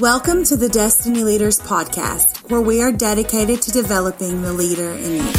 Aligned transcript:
Welcome 0.00 0.44
to 0.44 0.56
the 0.56 0.70
Destiny 0.70 1.22
Leaders 1.24 1.60
Podcast, 1.60 2.50
where 2.50 2.62
we 2.62 2.80
are 2.80 2.90
dedicated 2.90 3.60
to 3.60 3.70
developing 3.70 4.40
the 4.40 4.50
leader 4.50 4.92
in 4.92 5.16
you. 5.16 5.32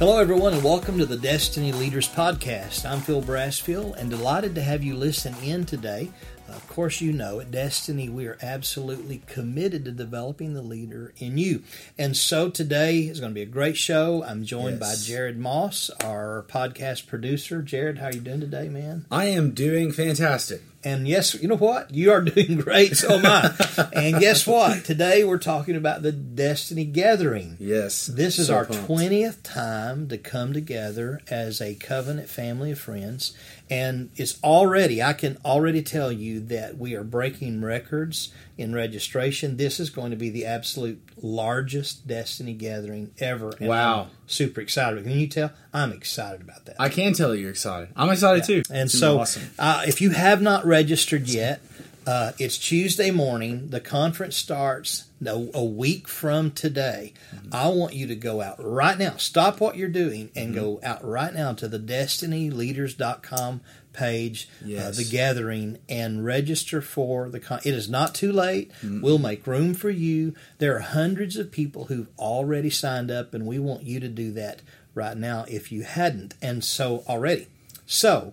Hello, 0.00 0.18
everyone, 0.18 0.54
and 0.54 0.64
welcome 0.64 0.98
to 0.98 1.06
the 1.06 1.16
Destiny 1.16 1.70
Leaders 1.70 2.08
Podcast. 2.08 2.84
I'm 2.84 2.98
Phil 2.98 3.22
Brassfield, 3.22 3.94
and 3.98 4.10
delighted 4.10 4.56
to 4.56 4.62
have 4.62 4.82
you 4.82 4.96
listen 4.96 5.36
in 5.44 5.64
today. 5.64 6.10
Of 6.48 6.66
course, 6.66 7.00
you 7.00 7.12
know 7.12 7.40
at 7.40 7.50
Destiny 7.50 8.08
we 8.08 8.26
are 8.26 8.38
absolutely 8.40 9.22
committed 9.26 9.84
to 9.84 9.92
developing 9.92 10.54
the 10.54 10.62
leader 10.62 11.12
in 11.18 11.36
you. 11.38 11.62
And 11.98 12.16
so 12.16 12.48
today 12.48 13.00
is 13.00 13.20
going 13.20 13.30
to 13.30 13.34
be 13.34 13.42
a 13.42 13.46
great 13.46 13.76
show. 13.76 14.24
I'm 14.24 14.44
joined 14.44 14.80
Yes. 14.80 15.00
by 15.00 15.06
Jared 15.06 15.38
Moss, 15.38 15.90
our 16.02 16.44
podcast 16.48 17.06
producer. 17.06 17.60
Jared, 17.62 17.98
how 17.98 18.06
are 18.06 18.12
you 18.12 18.20
doing 18.20 18.40
today, 18.40 18.68
man? 18.68 19.04
I 19.10 19.26
am 19.26 19.50
doing 19.52 19.92
fantastic. 19.92 20.62
And 20.84 21.08
yes, 21.08 21.34
you 21.34 21.48
know 21.48 21.56
what? 21.56 21.92
You 21.92 22.12
are 22.12 22.20
doing 22.22 22.56
great, 22.60 22.96
so 22.96 23.14
am 23.18 23.26
I. 23.26 23.88
and 23.92 24.20
guess 24.20 24.46
what? 24.46 24.84
Today 24.84 25.24
we're 25.24 25.38
talking 25.38 25.74
about 25.76 26.02
the 26.02 26.12
Destiny 26.12 26.84
Gathering. 26.84 27.56
Yes. 27.60 28.06
This 28.06 28.38
is 28.38 28.46
so 28.46 28.54
our 28.54 28.64
pumped. 28.64 28.88
20th 28.88 29.42
time 29.42 30.08
to 30.08 30.16
come 30.16 30.52
together 30.52 31.20
as 31.28 31.60
a 31.60 31.74
covenant 31.74 32.28
family 32.28 32.70
of 32.70 32.78
friends. 32.78 33.36
And 33.70 34.10
it's 34.16 34.42
already, 34.42 35.02
I 35.02 35.12
can 35.12 35.36
already 35.44 35.82
tell 35.82 36.10
you 36.10 36.40
that 36.40 36.78
we 36.78 36.94
are 36.94 37.04
breaking 37.04 37.62
records 37.62 38.32
in 38.56 38.74
registration. 38.74 39.56
This 39.56 39.78
is 39.78 39.90
going 39.90 40.10
to 40.10 40.16
be 40.16 40.30
the 40.30 40.46
absolute 40.46 41.00
largest 41.22 42.06
Destiny 42.06 42.54
gathering 42.54 43.10
ever. 43.18 43.52
And 43.60 43.68
Wow. 43.68 44.02
I'm 44.02 44.10
super 44.26 44.60
excited. 44.60 45.02
Can 45.04 45.12
you 45.12 45.26
tell? 45.26 45.52
I'm 45.72 45.92
excited 45.92 46.40
about 46.40 46.64
that. 46.66 46.76
I 46.78 46.88
can 46.88 47.12
tell 47.12 47.34
you're 47.34 47.50
excited. 47.50 47.90
I'm 47.94 48.10
excited 48.10 48.44
too. 48.44 48.62
And 48.70 48.86
is 48.86 48.98
so, 48.98 49.20
awesome. 49.20 49.50
uh, 49.58 49.82
if 49.86 50.00
you 50.00 50.10
have 50.10 50.40
not 50.40 50.64
registered 50.66 51.28
yet, 51.28 51.60
uh, 52.08 52.32
it's 52.38 52.56
Tuesday 52.56 53.10
morning. 53.10 53.68
The 53.68 53.80
conference 53.80 54.34
starts 54.36 55.04
a, 55.24 55.48
a 55.52 55.62
week 55.64 56.08
from 56.08 56.50
today. 56.52 57.12
Mm-hmm. 57.34 57.48
I 57.54 57.68
want 57.68 57.92
you 57.92 58.06
to 58.06 58.14
go 58.16 58.40
out 58.40 58.56
right 58.58 58.96
now. 58.98 59.16
Stop 59.18 59.60
what 59.60 59.76
you're 59.76 59.88
doing 59.88 60.30
and 60.34 60.54
Mm-hmm. 60.54 60.60
go 60.60 60.80
out 60.82 61.04
right 61.04 61.34
now 61.34 61.52
to 61.52 61.68
the 61.68 61.78
destinyleaders.com 61.78 63.60
page, 63.92 64.48
uh, 64.62 64.66
Yes. 64.66 64.96
the 64.96 65.04
gathering, 65.04 65.78
and 65.88 66.24
register 66.24 66.80
for 66.80 67.28
the 67.28 67.40
con. 67.40 67.60
It 67.64 67.74
is 67.74 67.88
not 67.90 68.14
too 68.14 68.32
late. 68.32 68.70
Mm-hmm. 68.82 69.02
We'll 69.02 69.18
make 69.18 69.46
room 69.46 69.74
for 69.74 69.90
you. 69.90 70.34
There 70.58 70.76
are 70.76 70.80
hundreds 70.80 71.36
of 71.36 71.50
people 71.52 71.86
who've 71.86 72.08
already 72.18 72.70
signed 72.70 73.10
up, 73.10 73.34
and 73.34 73.44
we 73.46 73.58
want 73.58 73.82
you 73.82 74.00
to 74.00 74.08
do 74.08 74.32
that 74.32 74.62
right 74.94 75.16
now 75.16 75.44
if 75.48 75.70
you 75.72 75.82
hadn't. 75.82 76.34
And 76.40 76.64
so 76.64 77.02
already. 77.08 77.48
So, 77.86 78.32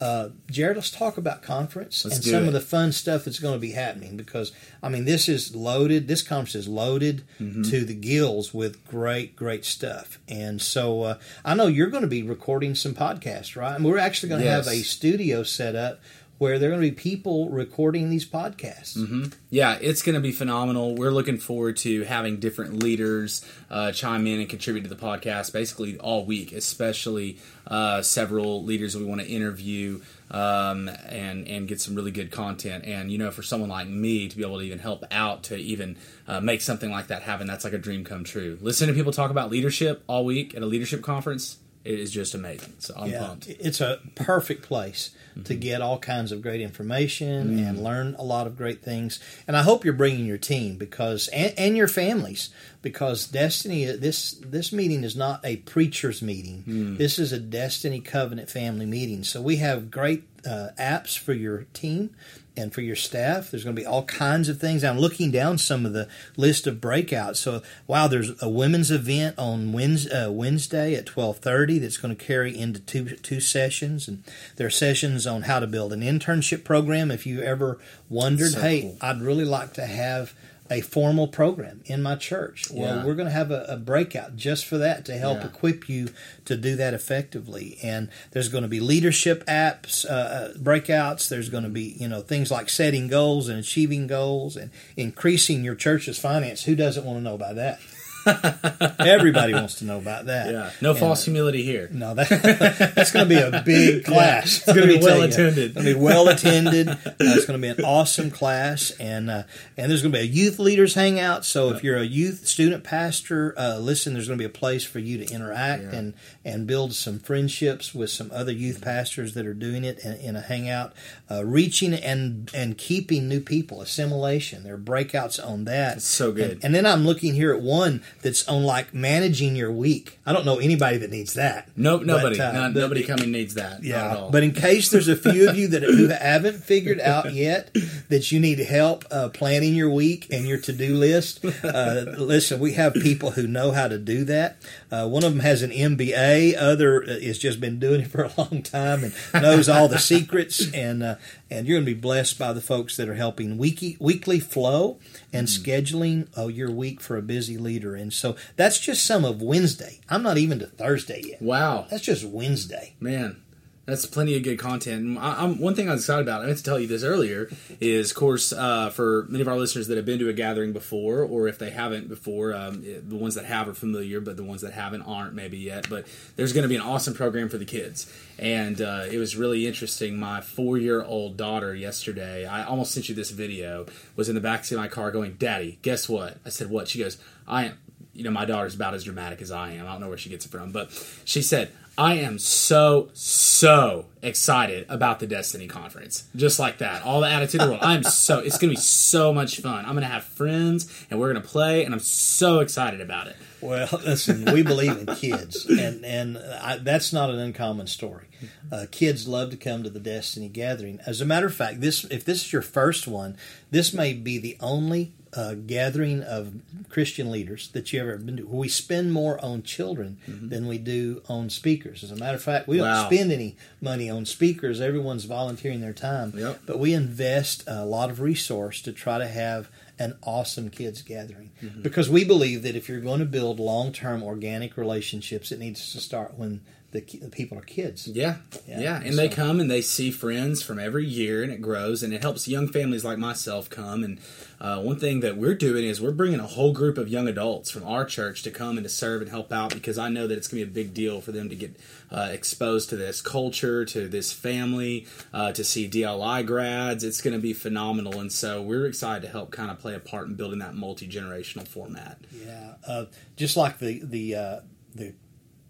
uh, 0.00 0.30
Jared, 0.50 0.76
let's 0.76 0.90
talk 0.90 1.16
about 1.16 1.42
conference 1.42 2.04
Let's 2.04 2.16
and 2.16 2.24
some 2.24 2.44
it. 2.44 2.46
of 2.48 2.52
the 2.52 2.60
fun 2.60 2.92
stuff 2.92 3.24
that's 3.24 3.38
going 3.38 3.54
to 3.54 3.60
be 3.60 3.70
happening 3.72 4.16
because 4.16 4.52
I 4.82 4.88
mean 4.88 5.04
this 5.04 5.28
is 5.28 5.54
loaded. 5.54 6.08
This 6.08 6.22
conference 6.22 6.54
is 6.56 6.68
loaded 6.68 7.22
Mm-hmm. 7.40 7.62
to 7.70 7.84
the 7.84 7.94
gills 7.94 8.52
with 8.52 8.84
great, 8.86 9.34
great 9.36 9.64
stuff. 9.64 10.18
And 10.28 10.60
so 10.60 11.02
uh, 11.02 11.18
I 11.44 11.54
know 11.54 11.66
you're 11.68 11.88
going 11.88 12.02
to 12.02 12.08
be 12.08 12.22
recording 12.22 12.74
some 12.74 12.94
podcasts, 12.94 13.56
right? 13.56 13.76
And 13.76 13.84
we're 13.84 13.98
actually 13.98 14.28
going 14.30 14.42
to 14.42 14.50
have 14.50 14.66
a 14.66 14.82
studio 14.82 15.42
set 15.42 15.74
up 15.76 16.00
where 16.38 16.58
there 16.58 16.70
are 16.70 16.72
going 16.72 16.82
to 16.82 16.90
be 16.90 16.94
people 16.94 17.48
recording 17.48 18.10
these 18.10 18.26
podcasts. 18.26 18.96
Mm-hmm. 18.96 19.26
Yeah, 19.50 19.78
it's 19.80 20.02
going 20.02 20.14
to 20.14 20.20
be 20.20 20.32
phenomenal. 20.32 20.94
We're 20.94 21.12
looking 21.12 21.38
forward 21.38 21.76
to 21.78 22.02
having 22.02 22.38
different 22.38 22.82
leaders 22.82 23.44
uh, 23.70 23.92
chime 23.92 24.26
in 24.26 24.40
and 24.40 24.48
contribute 24.48 24.82
to 24.82 24.88
the 24.88 24.96
podcast 24.96 25.52
basically 25.52 25.96
all 25.98 26.24
week, 26.24 26.52
especially 26.52 27.38
uh, 27.66 28.02
several 28.02 28.64
leaders 28.64 28.96
we 28.96 29.04
want 29.04 29.20
to 29.20 29.26
interview 29.26 30.00
um, 30.30 30.88
and 31.08 31.46
and 31.46 31.68
get 31.68 31.80
some 31.80 31.94
really 31.94 32.10
good 32.10 32.30
content. 32.30 32.84
And 32.84 33.10
you 33.12 33.18
know, 33.18 33.30
for 33.30 33.42
someone 33.42 33.70
like 33.70 33.86
me 33.86 34.28
to 34.28 34.36
be 34.36 34.42
able 34.42 34.58
to 34.58 34.64
even 34.64 34.80
help 34.80 35.04
out 35.10 35.44
to 35.44 35.56
even 35.56 35.96
uh, 36.26 36.40
make 36.40 36.60
something 36.60 36.90
like 36.90 37.06
that 37.08 37.22
happen, 37.22 37.46
that's 37.46 37.64
like 37.64 37.72
a 37.72 37.78
dream 37.78 38.04
come 38.04 38.24
true. 38.24 38.58
Listening 38.60 38.88
to 38.88 38.98
people 38.98 39.12
talk 39.12 39.30
about 39.30 39.50
leadership 39.50 40.02
all 40.08 40.24
week 40.24 40.54
at 40.56 40.62
a 40.62 40.66
leadership 40.66 41.02
conference, 41.02 41.58
it 41.84 42.00
is 42.00 42.10
just 42.10 42.34
amazing. 42.34 42.74
So 42.78 42.94
I'm 42.96 43.10
Yeah, 43.10 43.26
pumped. 43.26 43.48
it's 43.48 43.80
a 43.80 44.00
perfect 44.14 44.62
place 44.62 45.10
to 45.34 45.40
mm-hmm. 45.40 45.60
get 45.60 45.80
all 45.82 45.98
kinds 45.98 46.32
of 46.32 46.40
great 46.40 46.60
information 46.60 47.56
mm-hmm. 47.56 47.66
and 47.66 47.84
learn 47.84 48.16
a 48.18 48.24
lot 48.24 48.46
of 48.46 48.56
great 48.56 48.82
things. 48.82 49.20
And 49.46 49.56
I 49.56 49.62
hope 49.62 49.84
you're 49.84 49.92
bringing 49.92 50.24
your 50.24 50.38
team 50.38 50.76
because 50.76 51.28
and, 51.28 51.52
and 51.58 51.76
your 51.76 51.88
families 51.88 52.50
because 52.80 53.26
Destiny 53.26 53.84
this 53.84 54.32
this 54.32 54.72
meeting 54.72 55.04
is 55.04 55.14
not 55.14 55.40
a 55.44 55.56
preacher's 55.56 56.22
meeting. 56.22 56.64
Mm. 56.66 56.98
This 56.98 57.18
is 57.18 57.32
a 57.32 57.38
Destiny 57.38 58.00
Covenant 58.00 58.48
family 58.48 58.86
meeting. 58.86 59.24
So 59.24 59.42
we 59.42 59.56
have 59.56 59.90
great 59.90 60.24
uh, 60.46 60.68
apps 60.78 61.18
for 61.18 61.32
your 61.32 61.64
team 61.74 62.10
and 62.56 62.72
for 62.72 62.80
your 62.80 62.96
staff. 62.96 63.50
There's 63.50 63.64
going 63.64 63.74
to 63.74 63.80
be 63.80 63.86
all 63.86 64.04
kinds 64.04 64.48
of 64.48 64.60
things. 64.60 64.84
I'm 64.84 64.98
looking 64.98 65.30
down 65.30 65.58
some 65.58 65.84
of 65.84 65.92
the 65.92 66.08
list 66.36 66.66
of 66.66 66.76
breakouts. 66.76 67.36
So, 67.36 67.62
wow, 67.86 68.06
there's 68.06 68.40
a 68.42 68.48
women's 68.48 68.90
event 68.90 69.38
on 69.38 69.72
Wednesday, 69.72 70.24
uh, 70.24 70.30
Wednesday 70.30 70.94
at 70.94 71.06
12:30 71.06 71.80
that's 71.80 71.96
going 71.96 72.14
to 72.14 72.24
carry 72.24 72.56
into 72.56 72.80
two 72.80 73.16
two 73.16 73.40
sessions, 73.40 74.08
and 74.08 74.22
there 74.56 74.66
are 74.66 74.70
sessions 74.70 75.26
on 75.26 75.42
how 75.42 75.58
to 75.58 75.66
build 75.66 75.92
an 75.92 76.00
internship 76.00 76.64
program. 76.64 77.10
If 77.10 77.26
you 77.26 77.42
ever 77.42 77.78
wondered, 78.08 78.52
So 78.52 78.60
hey, 78.60 78.82
cool. 78.82 78.98
I'd 79.00 79.20
really 79.20 79.44
like 79.44 79.72
to 79.74 79.86
have 79.86 80.34
a 80.70 80.80
formal 80.80 81.28
program 81.28 81.82
in 81.84 82.02
my 82.02 82.14
church. 82.16 82.70
Well, 82.70 82.96
Yeah. 82.96 83.04
we're 83.04 83.14
going 83.14 83.28
to 83.28 83.32
have 83.34 83.50
a, 83.50 83.64
a 83.68 83.76
breakout 83.76 84.34
just 84.36 84.64
for 84.64 84.78
that 84.78 85.04
to 85.04 85.16
help 85.18 85.40
Yeah. 85.40 85.46
equip 85.48 85.88
you 85.90 86.08
to 86.46 86.56
do 86.56 86.74
that 86.76 86.94
effectively. 86.94 87.76
And 87.82 88.08
there's 88.30 88.48
going 88.48 88.62
to 88.62 88.68
be 88.68 88.80
leadership 88.80 89.44
apps, 89.46 90.06
uh, 90.06 90.08
uh, 90.12 90.52
breakouts. 90.54 91.28
There's 91.28 91.50
going 91.50 91.64
to 91.64 91.70
be, 91.70 91.94
you 92.00 92.08
know, 92.08 92.22
things 92.22 92.50
like 92.50 92.70
setting 92.70 93.08
goals 93.08 93.48
and 93.48 93.58
achieving 93.58 94.06
goals 94.06 94.56
and 94.56 94.70
increasing 94.96 95.64
your 95.64 95.74
church's 95.74 96.18
finance. 96.18 96.64
Who 96.64 96.74
doesn't 96.74 97.04
want 97.04 97.18
to 97.18 97.22
know 97.22 97.34
about 97.34 97.56
that? 97.56 97.78
Everybody 98.26 99.52
wants 99.54 99.76
to 99.76 99.84
know 99.84 99.98
about 99.98 100.26
that. 100.26 100.50
Yeah, 100.50 100.70
no 100.80 100.90
And, 100.90 100.98
false 100.98 101.24
humility 101.24 101.62
here. 101.62 101.88
no, 101.92 102.14
that, 102.14 102.28
that's 102.94 103.12
going 103.12 103.28
to 103.28 103.34
be 103.34 103.40
a 103.40 103.62
big 103.62 104.04
class. 104.04 104.56
it's 104.56 104.66
gonna 104.66 104.82
be 104.86 104.94
me 104.94 105.00
tell 105.00 105.10
you. 105.10 105.20
well-attended. 105.20 105.64
It's 105.64 105.74
going 105.74 105.86
to 105.86 105.94
be 105.94 106.00
well 106.00 106.28
attended. 106.28 106.88
Uh, 106.88 106.96
it's 107.20 107.46
going 107.46 107.60
to 107.60 107.62
be 107.62 107.68
an 107.68 107.84
awesome 107.84 108.30
class, 108.30 108.90
and 108.98 109.30
uh, 109.30 109.42
and 109.76 109.90
there's 109.90 110.02
going 110.02 110.12
to 110.12 110.18
be 110.18 110.24
a 110.24 110.26
youth 110.28 110.58
leaders 110.58 110.94
hangout. 110.94 111.44
So 111.44 111.70
if 111.70 111.82
you're 111.84 111.98
a 111.98 112.04
youth 112.04 112.46
student 112.46 112.84
pastor, 112.84 113.54
uh, 113.58 113.78
listen, 113.78 114.14
there's 114.14 114.26
going 114.28 114.38
to 114.38 114.42
be 114.42 114.46
a 114.46 114.48
place 114.58 114.84
for 114.84 114.98
you 114.98 115.18
to 115.24 115.32
interact 115.32 115.82
Yeah. 115.84 115.94
and 115.98 116.14
and 116.44 116.66
build 116.66 116.94
some 116.94 117.18
friendships 117.18 117.94
with 117.94 118.10
some 118.10 118.30
other 118.32 118.52
youth 118.52 118.80
pastors 118.82 119.34
that 119.34 119.46
are 119.46 119.54
doing 119.54 119.84
it 119.84 119.98
in, 120.04 120.14
in 120.14 120.36
a 120.36 120.40
hangout, 120.40 120.92
uh, 121.30 121.44
reaching 121.44 121.94
and 121.94 122.50
and 122.54 122.78
keeping 122.78 123.28
new 123.28 123.40
people, 123.40 123.80
assimilation. 123.80 124.62
There 124.64 124.74
are 124.74 124.78
breakouts 124.78 125.44
on 125.44 125.64
that. 125.64 125.96
It's 125.98 126.04
so 126.06 126.32
good. 126.32 126.52
And, 126.52 126.64
and 126.66 126.74
then 126.74 126.86
I'm 126.86 127.04
looking 127.06 127.34
here 127.34 127.52
at 127.52 127.60
one 127.60 128.02
that's 128.22 128.46
on 128.48 128.62
like 128.64 128.94
managing 128.94 129.56
your 129.56 129.70
week. 129.72 130.18
I 130.26 130.32
don't 130.32 130.46
know 130.46 130.58
anybody 130.58 130.96
that 130.98 131.10
needs 131.10 131.34
that. 131.34 131.68
Nope, 131.76 132.02
nobody, 132.04 132.36
But, 132.38 132.48
uh, 132.48 132.52
no- 132.68 132.72
but- 132.72 132.80
nobody 132.80 133.02
coming 133.04 133.30
needs 133.30 133.54
that. 133.54 133.70
not 133.70 133.78
at 133.80 133.84
yeah, 133.84 134.16
all. 134.16 134.30
but 134.30 134.42
in 134.42 134.52
case 134.52 134.90
there's 134.90 135.08
a 135.08 135.16
few 135.16 135.48
of 135.48 135.56
you 135.56 135.68
that 135.68 135.82
who 135.82 136.08
haven't 136.08 136.64
figured 136.64 137.00
out 137.00 137.32
yet 137.34 137.74
that 138.08 138.32
you 138.32 138.40
need 138.40 138.58
help 138.60 139.04
uh, 139.10 139.28
planning 139.28 139.74
your 139.74 139.90
week 139.90 140.26
and 140.30 140.46
your 140.46 140.58
to-do 140.58 140.94
list, 140.94 141.44
uh, 141.64 142.04
listen, 142.18 142.58
we 142.60 142.72
have 142.72 142.94
people 142.94 143.32
who 143.32 143.46
know 143.46 143.72
how 143.72 143.88
to 143.88 143.98
do 143.98 144.24
that. 144.24 144.56
Uh, 144.90 145.06
one 145.08 145.24
of 145.24 145.32
them 145.32 145.40
has 145.40 145.62
an 145.62 145.70
MBA, 145.70 146.56
other 146.56 147.02
uh, 147.02 147.20
has 147.20 147.38
just 147.38 147.60
been 147.60 147.78
doing 147.78 148.00
it 148.02 148.08
for 148.08 148.22
a 148.24 148.32
long 148.38 148.62
time 148.62 149.04
and 149.04 149.14
knows 149.42 149.68
all 149.68 149.88
the 149.88 149.98
secrets. 149.98 150.72
And 150.72 151.02
uh, 151.02 151.16
and 151.50 151.66
you're 151.68 151.76
going 151.76 151.86
to 151.86 151.94
be 151.94 152.00
blessed 152.00 152.38
by 152.38 152.52
the 152.52 152.60
folks 152.60 152.96
that 152.96 153.08
are 153.08 153.14
helping 153.14 153.58
weekly 153.58 153.96
weekly 154.00 154.40
flow 154.40 154.98
and 155.32 155.46
scheduling 155.46 156.26
uh, 156.36 156.46
your 156.48 156.70
week 156.70 157.00
for 157.00 157.16
a 157.16 157.22
busy 157.22 157.56
leader. 157.58 157.94
And 158.04 158.12
so 158.12 158.36
that's 158.56 158.78
just 158.78 159.04
some 159.04 159.24
of 159.24 159.40
Wednesday. 159.42 160.00
I'm 160.08 160.22
not 160.22 160.38
even 160.38 160.58
to 160.60 160.66
Thursday 160.66 161.22
yet. 161.24 161.42
wow, 161.42 161.86
That's 161.90 162.04
just 162.04 162.24
Wednesday. 162.24 162.94
man, 163.00 163.40
that's 163.86 164.06
plenty 164.06 164.34
of 164.34 164.42
good 164.42 164.58
content. 164.58 165.18
I, 165.18 165.42
I'm 165.44 165.60
one 165.60 165.74
thing 165.74 165.90
I 165.90 165.92
was 165.92 166.00
excited 166.02 166.22
about. 166.22 166.42
I 166.42 166.46
meant 166.46 166.56
to 166.56 166.64
tell 166.64 166.80
you 166.80 166.86
this 166.86 167.02
earlier. 167.02 167.50
Is 167.80 168.12
of 168.12 168.16
course 168.16 168.50
uh, 168.50 168.88
for 168.88 169.26
many 169.28 169.42
of 169.42 169.48
our 169.48 169.58
listeners 169.58 169.88
that 169.88 169.96
have 169.98 170.06
been 170.06 170.18
to 170.20 170.28
a 170.30 170.32
gathering 170.32 170.72
before, 170.72 171.18
or 171.22 171.48
if 171.48 171.58
they 171.58 171.68
haven't 171.68 172.08
before, 172.08 172.54
um, 172.54 172.82
the 172.82 173.14
ones 173.16 173.34
that 173.34 173.44
have 173.44 173.68
are 173.68 173.74
familiar, 173.74 174.22
but 174.22 174.38
the 174.38 174.42
ones 174.42 174.62
that 174.62 174.72
haven't 174.72 175.02
aren't 175.02 175.34
maybe 175.34 175.58
yet. 175.58 175.86
But 175.90 176.06
there's 176.36 176.54
going 176.54 176.62
to 176.62 176.68
be 176.68 176.76
an 176.76 176.80
awesome 176.80 177.12
program 177.12 177.50
for 177.50 177.58
the 177.58 177.66
kids, 177.66 178.10
and 178.38 178.80
uh, 178.80 179.04
it 179.10 179.18
was 179.18 179.36
really 179.36 179.66
interesting. 179.66 180.18
My 180.18 180.40
four 180.40 180.78
year 180.78 181.02
old 181.04 181.36
daughter 181.36 181.74
yesterday, 181.74 182.46
I 182.46 182.64
almost 182.64 182.92
sent 182.92 183.10
you 183.10 183.14
this 183.14 183.32
video, 183.32 183.84
was 184.16 184.30
in 184.30 184.34
the 184.34 184.40
backseat 184.40 184.72
of 184.72 184.78
my 184.78 184.88
car 184.88 185.10
going, 185.10 185.34
"Daddy, 185.34 185.78
guess 185.82 186.08
what?" 186.08 186.38
I 186.46 186.48
said, 186.48 186.70
"What?" 186.70 186.88
She 186.88 187.00
goes, 187.00 187.18
"I 187.46 187.64
am." 187.66 187.78
You 188.14 188.24
know, 188.24 188.30
my 188.30 188.44
daughter's 188.44 188.74
about 188.74 188.94
as 188.94 189.04
dramatic 189.04 189.42
as 189.42 189.50
I 189.50 189.72
am. 189.72 189.86
I 189.86 189.92
don't 189.92 190.00
know 190.00 190.08
where 190.08 190.18
she 190.18 190.30
gets 190.30 190.46
it 190.46 190.50
from, 190.50 190.70
but 190.70 190.90
she 191.24 191.42
said, 191.42 191.70
I 191.96 192.14
am 192.14 192.38
so 192.38 193.10
so 193.12 194.06
excited 194.20 194.86
about 194.88 195.20
the 195.20 195.26
Destiny 195.28 195.68
conference. 195.68 196.24
Just 196.34 196.58
like 196.58 196.78
that, 196.78 197.04
all 197.04 197.20
the 197.20 197.28
attitude 197.28 197.60
of 197.60 197.68
the 197.68 197.72
world. 197.74 197.84
I'm 197.84 198.02
so 198.02 198.40
it's 198.40 198.58
going 198.58 198.70
to 198.70 198.76
be 198.76 198.82
so 198.82 199.32
much 199.32 199.60
fun. 199.60 199.84
I'm 199.84 199.92
going 199.92 200.02
to 200.02 200.08
have 200.08 200.24
friends 200.24 201.06
and 201.08 201.20
we're 201.20 201.32
going 201.32 201.42
to 201.42 201.48
play, 201.48 201.84
and 201.84 201.94
I'm 201.94 202.00
so 202.00 202.58
excited 202.60 203.00
about 203.00 203.28
it. 203.28 203.36
Well, 203.60 203.88
listen, 204.04 204.44
we 204.52 204.62
believe 204.62 204.96
in 204.96 205.14
kids, 205.14 205.66
and 205.66 206.04
and 206.04 206.38
I, 206.38 206.78
that's 206.78 207.12
not 207.12 207.30
an 207.30 207.38
uncommon 207.38 207.86
story. 207.86 208.26
Uh, 208.72 208.86
kids 208.90 209.28
love 209.28 209.50
to 209.50 209.56
come 209.56 209.84
to 209.84 209.90
the 209.90 210.00
Destiny 210.00 210.48
Gathering. 210.48 211.00
As 211.06 211.20
a 211.20 211.24
matter 211.24 211.46
of 211.46 211.54
fact, 211.54 211.80
this 211.80 212.04
if 212.04 212.24
this 212.24 212.44
is 212.44 212.52
your 212.52 212.62
first 212.62 213.06
one, 213.06 213.36
this 213.70 213.92
may 213.92 214.14
be 214.14 214.38
the 214.38 214.56
only 214.60 215.12
uh, 215.36 215.54
gathering 215.54 216.22
of 216.22 216.54
Christian 216.88 217.30
leaders 217.30 217.68
that 217.68 217.92
you 217.92 218.00
ever 218.00 218.16
been 218.18 218.36
to. 218.36 218.46
We 218.46 218.68
spend 218.68 219.12
more 219.12 219.42
on 219.44 219.62
children 219.62 220.18
mm-hmm. 220.28 220.48
than 220.48 220.66
we 220.66 220.78
do 220.78 221.22
on 221.28 221.50
speakers. 221.50 222.04
As 222.04 222.10
a 222.10 222.16
matter 222.16 222.36
of 222.36 222.42
fact, 222.42 222.68
we 222.68 222.80
wow. 222.80 223.02
don't 223.02 223.12
spend 223.12 223.32
any 223.32 223.56
money 223.80 224.08
on 224.08 224.26
speakers. 224.26 224.80
Everyone's 224.80 225.24
volunteering 225.24 225.80
their 225.80 225.92
time, 225.92 226.32
yep. 226.36 226.60
but 226.66 226.78
we 226.78 226.94
invest 226.94 227.64
a 227.66 227.84
lot 227.84 228.10
of 228.10 228.20
resource 228.20 228.80
to 228.82 228.92
try 228.92 229.18
to 229.18 229.26
have 229.26 229.70
an 229.98 230.16
awesome 230.22 230.70
kids 230.70 231.02
gathering 231.02 231.50
mm-hmm. 231.62 231.82
because 231.82 232.10
we 232.10 232.24
believe 232.24 232.62
that 232.62 232.74
if 232.74 232.88
you're 232.88 233.00
going 233.00 233.20
to 233.20 233.26
build 233.26 233.60
long-term 233.60 234.22
organic 234.22 234.76
relationships, 234.76 235.52
it 235.52 235.58
needs 235.58 235.92
to 235.92 236.00
start 236.00 236.36
when 236.36 236.60
the, 236.94 237.00
the 237.18 237.28
people 237.28 237.58
are 237.58 237.62
kids. 237.62 238.06
Yeah, 238.06 238.36
yeah, 238.68 238.78
yeah. 238.78 238.96
and 239.02 239.14
so. 239.14 239.16
they 239.16 239.28
come 239.28 239.58
and 239.58 239.68
they 239.68 239.82
see 239.82 240.12
friends 240.12 240.62
from 240.62 240.78
every 240.78 241.04
year, 241.04 241.42
and 241.42 241.50
it 241.50 241.60
grows, 241.60 242.04
and 242.04 242.14
it 242.14 242.22
helps 242.22 242.46
young 242.46 242.68
families 242.68 243.04
like 243.04 243.18
myself 243.18 243.68
come. 243.68 244.04
And 244.04 244.20
uh, 244.60 244.80
one 244.80 245.00
thing 245.00 245.18
that 245.18 245.36
we're 245.36 245.56
doing 245.56 245.84
is 245.84 246.00
we're 246.00 246.12
bringing 246.12 246.38
a 246.38 246.46
whole 246.46 246.72
group 246.72 246.96
of 246.96 247.08
young 247.08 247.26
adults 247.26 247.68
from 247.68 247.82
our 247.82 248.04
church 248.04 248.44
to 248.44 248.52
come 248.52 248.78
and 248.78 248.84
to 248.84 248.88
serve 248.88 249.22
and 249.22 249.30
help 249.30 249.52
out 249.52 249.74
because 249.74 249.98
I 249.98 250.08
know 250.08 250.28
that 250.28 250.38
it's 250.38 250.46
going 250.46 250.62
to 250.62 250.66
be 250.66 250.70
a 250.70 250.84
big 250.84 250.94
deal 250.94 251.20
for 251.20 251.32
them 251.32 251.48
to 251.48 251.56
get 251.56 251.76
uh, 252.12 252.28
exposed 252.30 252.90
to 252.90 252.96
this 252.96 253.20
culture, 253.20 253.84
to 253.86 254.06
this 254.06 254.32
family, 254.32 255.08
uh, 255.32 255.50
to 255.50 255.64
see 255.64 255.90
DLI 255.90 256.46
grads. 256.46 257.02
It's 257.02 257.20
going 257.20 257.34
to 257.34 257.42
be 257.42 257.52
phenomenal, 257.52 258.20
and 258.20 258.32
so 258.32 258.62
we're 258.62 258.86
excited 258.86 259.22
to 259.22 259.32
help 259.32 259.50
kind 259.50 259.72
of 259.72 259.80
play 259.80 259.96
a 259.96 260.00
part 260.00 260.28
in 260.28 260.34
building 260.36 260.60
that 260.60 260.76
multi 260.76 261.08
generational 261.08 261.66
format. 261.66 262.18
Yeah, 262.32 262.74
uh, 262.86 263.06
just 263.36 263.56
like 263.56 263.80
the 263.80 264.00
the 264.04 264.36
uh, 264.36 264.60
the 264.94 265.14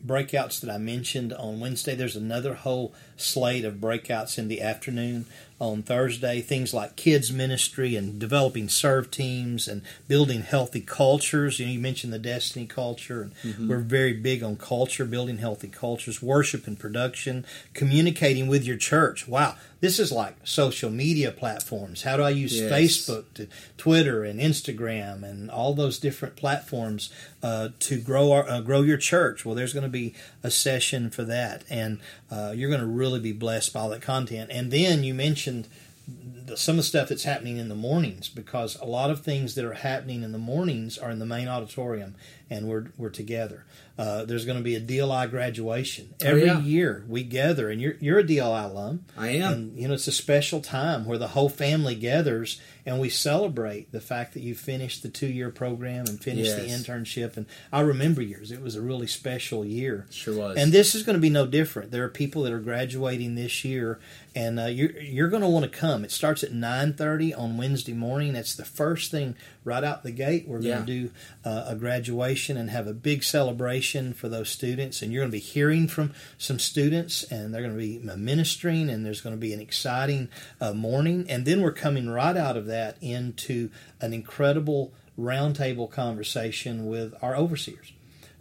breakouts 0.06 0.60
that 0.60 0.70
I 0.70 0.78
mentioned 0.78 1.32
on 1.32 1.60
Wednesday. 1.60 1.94
There's 1.94 2.16
another 2.16 2.54
whole 2.54 2.94
slate 3.16 3.64
of 3.64 3.74
breakouts 3.74 4.38
in 4.38 4.48
the 4.48 4.60
afternoon 4.60 5.26
on 5.60 5.82
Thursday. 5.82 6.40
Things 6.40 6.74
like 6.74 6.96
kids 6.96 7.32
ministry 7.32 7.96
and 7.96 8.18
developing 8.18 8.68
serve 8.68 9.10
teams 9.10 9.68
and 9.68 9.82
building 10.08 10.42
healthy 10.42 10.80
cultures. 10.80 11.58
You 11.58 11.66
know, 11.66 11.72
you 11.72 11.78
mentioned 11.78 12.12
the 12.12 12.18
Destiny 12.18 12.66
culture, 12.66 13.22
and 13.22 13.34
mm-hmm. 13.42 13.68
we're 13.68 13.78
very 13.78 14.12
big 14.12 14.42
on 14.42 14.56
culture, 14.56 15.04
building 15.04 15.38
healthy 15.38 15.68
cultures, 15.68 16.22
worship 16.22 16.66
and 16.66 16.78
production, 16.78 17.44
communicating 17.72 18.46
with 18.46 18.64
your 18.64 18.76
church. 18.76 19.28
Wow, 19.28 19.56
this 19.80 19.98
is 19.98 20.10
like 20.10 20.36
social 20.44 20.90
media 20.90 21.30
platforms. 21.30 22.02
How 22.02 22.16
do 22.16 22.22
I 22.22 22.30
use 22.30 22.58
yes. 22.58 22.72
Facebook, 22.72 23.24
to 23.34 23.48
Twitter, 23.76 24.24
and 24.24 24.40
Instagram, 24.40 25.22
and 25.22 25.50
all 25.50 25.74
those 25.74 25.98
different 25.98 26.36
platforms 26.36 27.12
uh, 27.42 27.68
to 27.80 28.00
grow 28.00 28.32
our, 28.32 28.48
uh, 28.48 28.60
grow 28.60 28.82
your 28.82 28.96
church? 28.96 29.44
Well, 29.44 29.54
there's 29.54 29.72
going 29.72 29.84
to 29.84 29.88
be 29.88 30.14
a 30.42 30.50
session 30.50 31.10
for 31.10 31.22
that, 31.24 31.64
and 31.70 32.00
uh, 32.34 32.52
you're 32.52 32.68
going 32.68 32.80
to 32.80 32.86
really 32.86 33.20
be 33.20 33.32
blessed 33.32 33.72
by 33.72 33.80
all 33.80 33.88
that 33.90 34.02
content. 34.02 34.50
And 34.52 34.70
then 34.70 35.04
you 35.04 35.14
mentioned 35.14 35.68
the, 36.46 36.56
some 36.56 36.74
of 36.74 36.76
the 36.78 36.82
stuff 36.82 37.08
that's 37.08 37.22
happening 37.22 37.58
in 37.58 37.68
the 37.68 37.74
mornings 37.76 38.28
because 38.28 38.76
a 38.80 38.84
lot 38.84 39.10
of 39.10 39.22
things 39.22 39.54
that 39.54 39.64
are 39.64 39.74
happening 39.74 40.22
in 40.22 40.32
the 40.32 40.38
mornings 40.38 40.98
are 40.98 41.10
in 41.10 41.20
the 41.20 41.26
main 41.26 41.46
auditorium 41.46 42.16
and 42.50 42.68
we're 42.68 42.86
we're 42.96 43.10
together. 43.10 43.64
Uh, 43.96 44.24
there's 44.24 44.44
going 44.44 44.58
to 44.58 44.64
be 44.64 44.74
a 44.74 44.80
DLI 44.80 45.30
graduation 45.30 46.14
every 46.20 46.42
oh, 46.42 46.54
yeah. 46.54 46.60
year. 46.60 47.04
We 47.08 47.22
gather, 47.22 47.70
and 47.70 47.80
you're 47.80 47.94
you're 48.00 48.18
a 48.18 48.24
DLI 48.24 48.70
alum. 48.70 49.04
I 49.16 49.28
am. 49.28 49.52
And 49.52 49.78
you 49.78 49.88
know 49.88 49.94
it's 49.94 50.08
a 50.08 50.12
special 50.12 50.60
time 50.60 51.04
where 51.04 51.18
the 51.18 51.28
whole 51.28 51.48
family 51.48 51.94
gathers 51.94 52.60
and 52.86 53.00
we 53.00 53.08
celebrate 53.08 53.92
the 53.92 54.00
fact 54.00 54.34
that 54.34 54.40
you 54.40 54.54
finished 54.54 55.02
the 55.02 55.08
two 55.08 55.26
year 55.26 55.50
program 55.50 56.06
and 56.06 56.22
finished 56.22 56.56
yes. 56.56 56.60
the 56.60 56.68
internship. 56.68 57.36
And 57.36 57.46
I 57.72 57.80
remember 57.80 58.20
yours; 58.20 58.50
it 58.50 58.60
was 58.60 58.76
a 58.76 58.82
really 58.82 59.06
special 59.06 59.64
year. 59.64 60.06
Sure 60.10 60.36
was. 60.36 60.56
And 60.56 60.72
this 60.72 60.94
is 60.94 61.02
going 61.02 61.14
to 61.14 61.20
be 61.20 61.30
no 61.30 61.46
different. 61.46 61.90
There 61.90 62.04
are 62.04 62.08
people 62.08 62.42
that 62.42 62.52
are 62.52 62.60
graduating 62.60 63.36
this 63.36 63.64
year, 63.64 64.00
and 64.34 64.60
uh, 64.60 64.66
you're 64.66 65.00
you're 65.00 65.28
going 65.28 65.42
to 65.42 65.48
want 65.48 65.70
to 65.70 65.78
come. 65.78 66.04
It 66.04 66.10
starts 66.10 66.42
at 66.42 66.52
nine 66.52 66.94
thirty 66.94 67.32
on 67.32 67.56
Wednesday 67.56 67.94
morning. 67.94 68.34
That's 68.34 68.54
the 68.54 68.64
first 68.64 69.10
thing 69.10 69.36
right 69.64 69.82
out 69.82 70.02
the 70.02 70.10
gate. 70.10 70.46
We're 70.46 70.60
going 70.60 70.84
to 70.84 70.86
do 70.86 71.10
uh, 71.44 71.64
a 71.68 71.74
graduation 71.74 72.56
and 72.56 72.70
have 72.70 72.86
a 72.86 72.94
big 72.94 73.24
celebration 73.24 74.12
for 74.12 74.28
those 74.28 74.48
students. 74.48 75.02
And 75.02 75.12
you're 75.12 75.22
going 75.22 75.30
to 75.30 75.36
be 75.36 75.40
hearing 75.40 75.88
from 75.88 76.12
some 76.38 76.58
students, 76.58 77.24
and 77.24 77.52
they're 77.52 77.62
going 77.62 77.74
to 77.74 77.78
be 77.78 77.98
ministering, 77.98 78.90
and 78.90 79.04
there's 79.04 79.20
going 79.20 79.34
to 79.34 79.40
be 79.40 79.52
an 79.52 79.60
exciting 79.60 80.28
uh, 80.60 80.72
morning. 80.72 81.26
And 81.28 81.44
then 81.44 81.62
we're 81.62 81.72
coming 81.72 82.08
right 82.08 82.36
out 82.36 82.56
of 82.56 82.66
that 82.66 82.96
into 83.00 83.70
an 84.00 84.12
incredible 84.12 84.92
roundtable 85.18 85.90
conversation 85.90 86.86
with 86.86 87.14
our 87.22 87.36
overseers. 87.36 87.92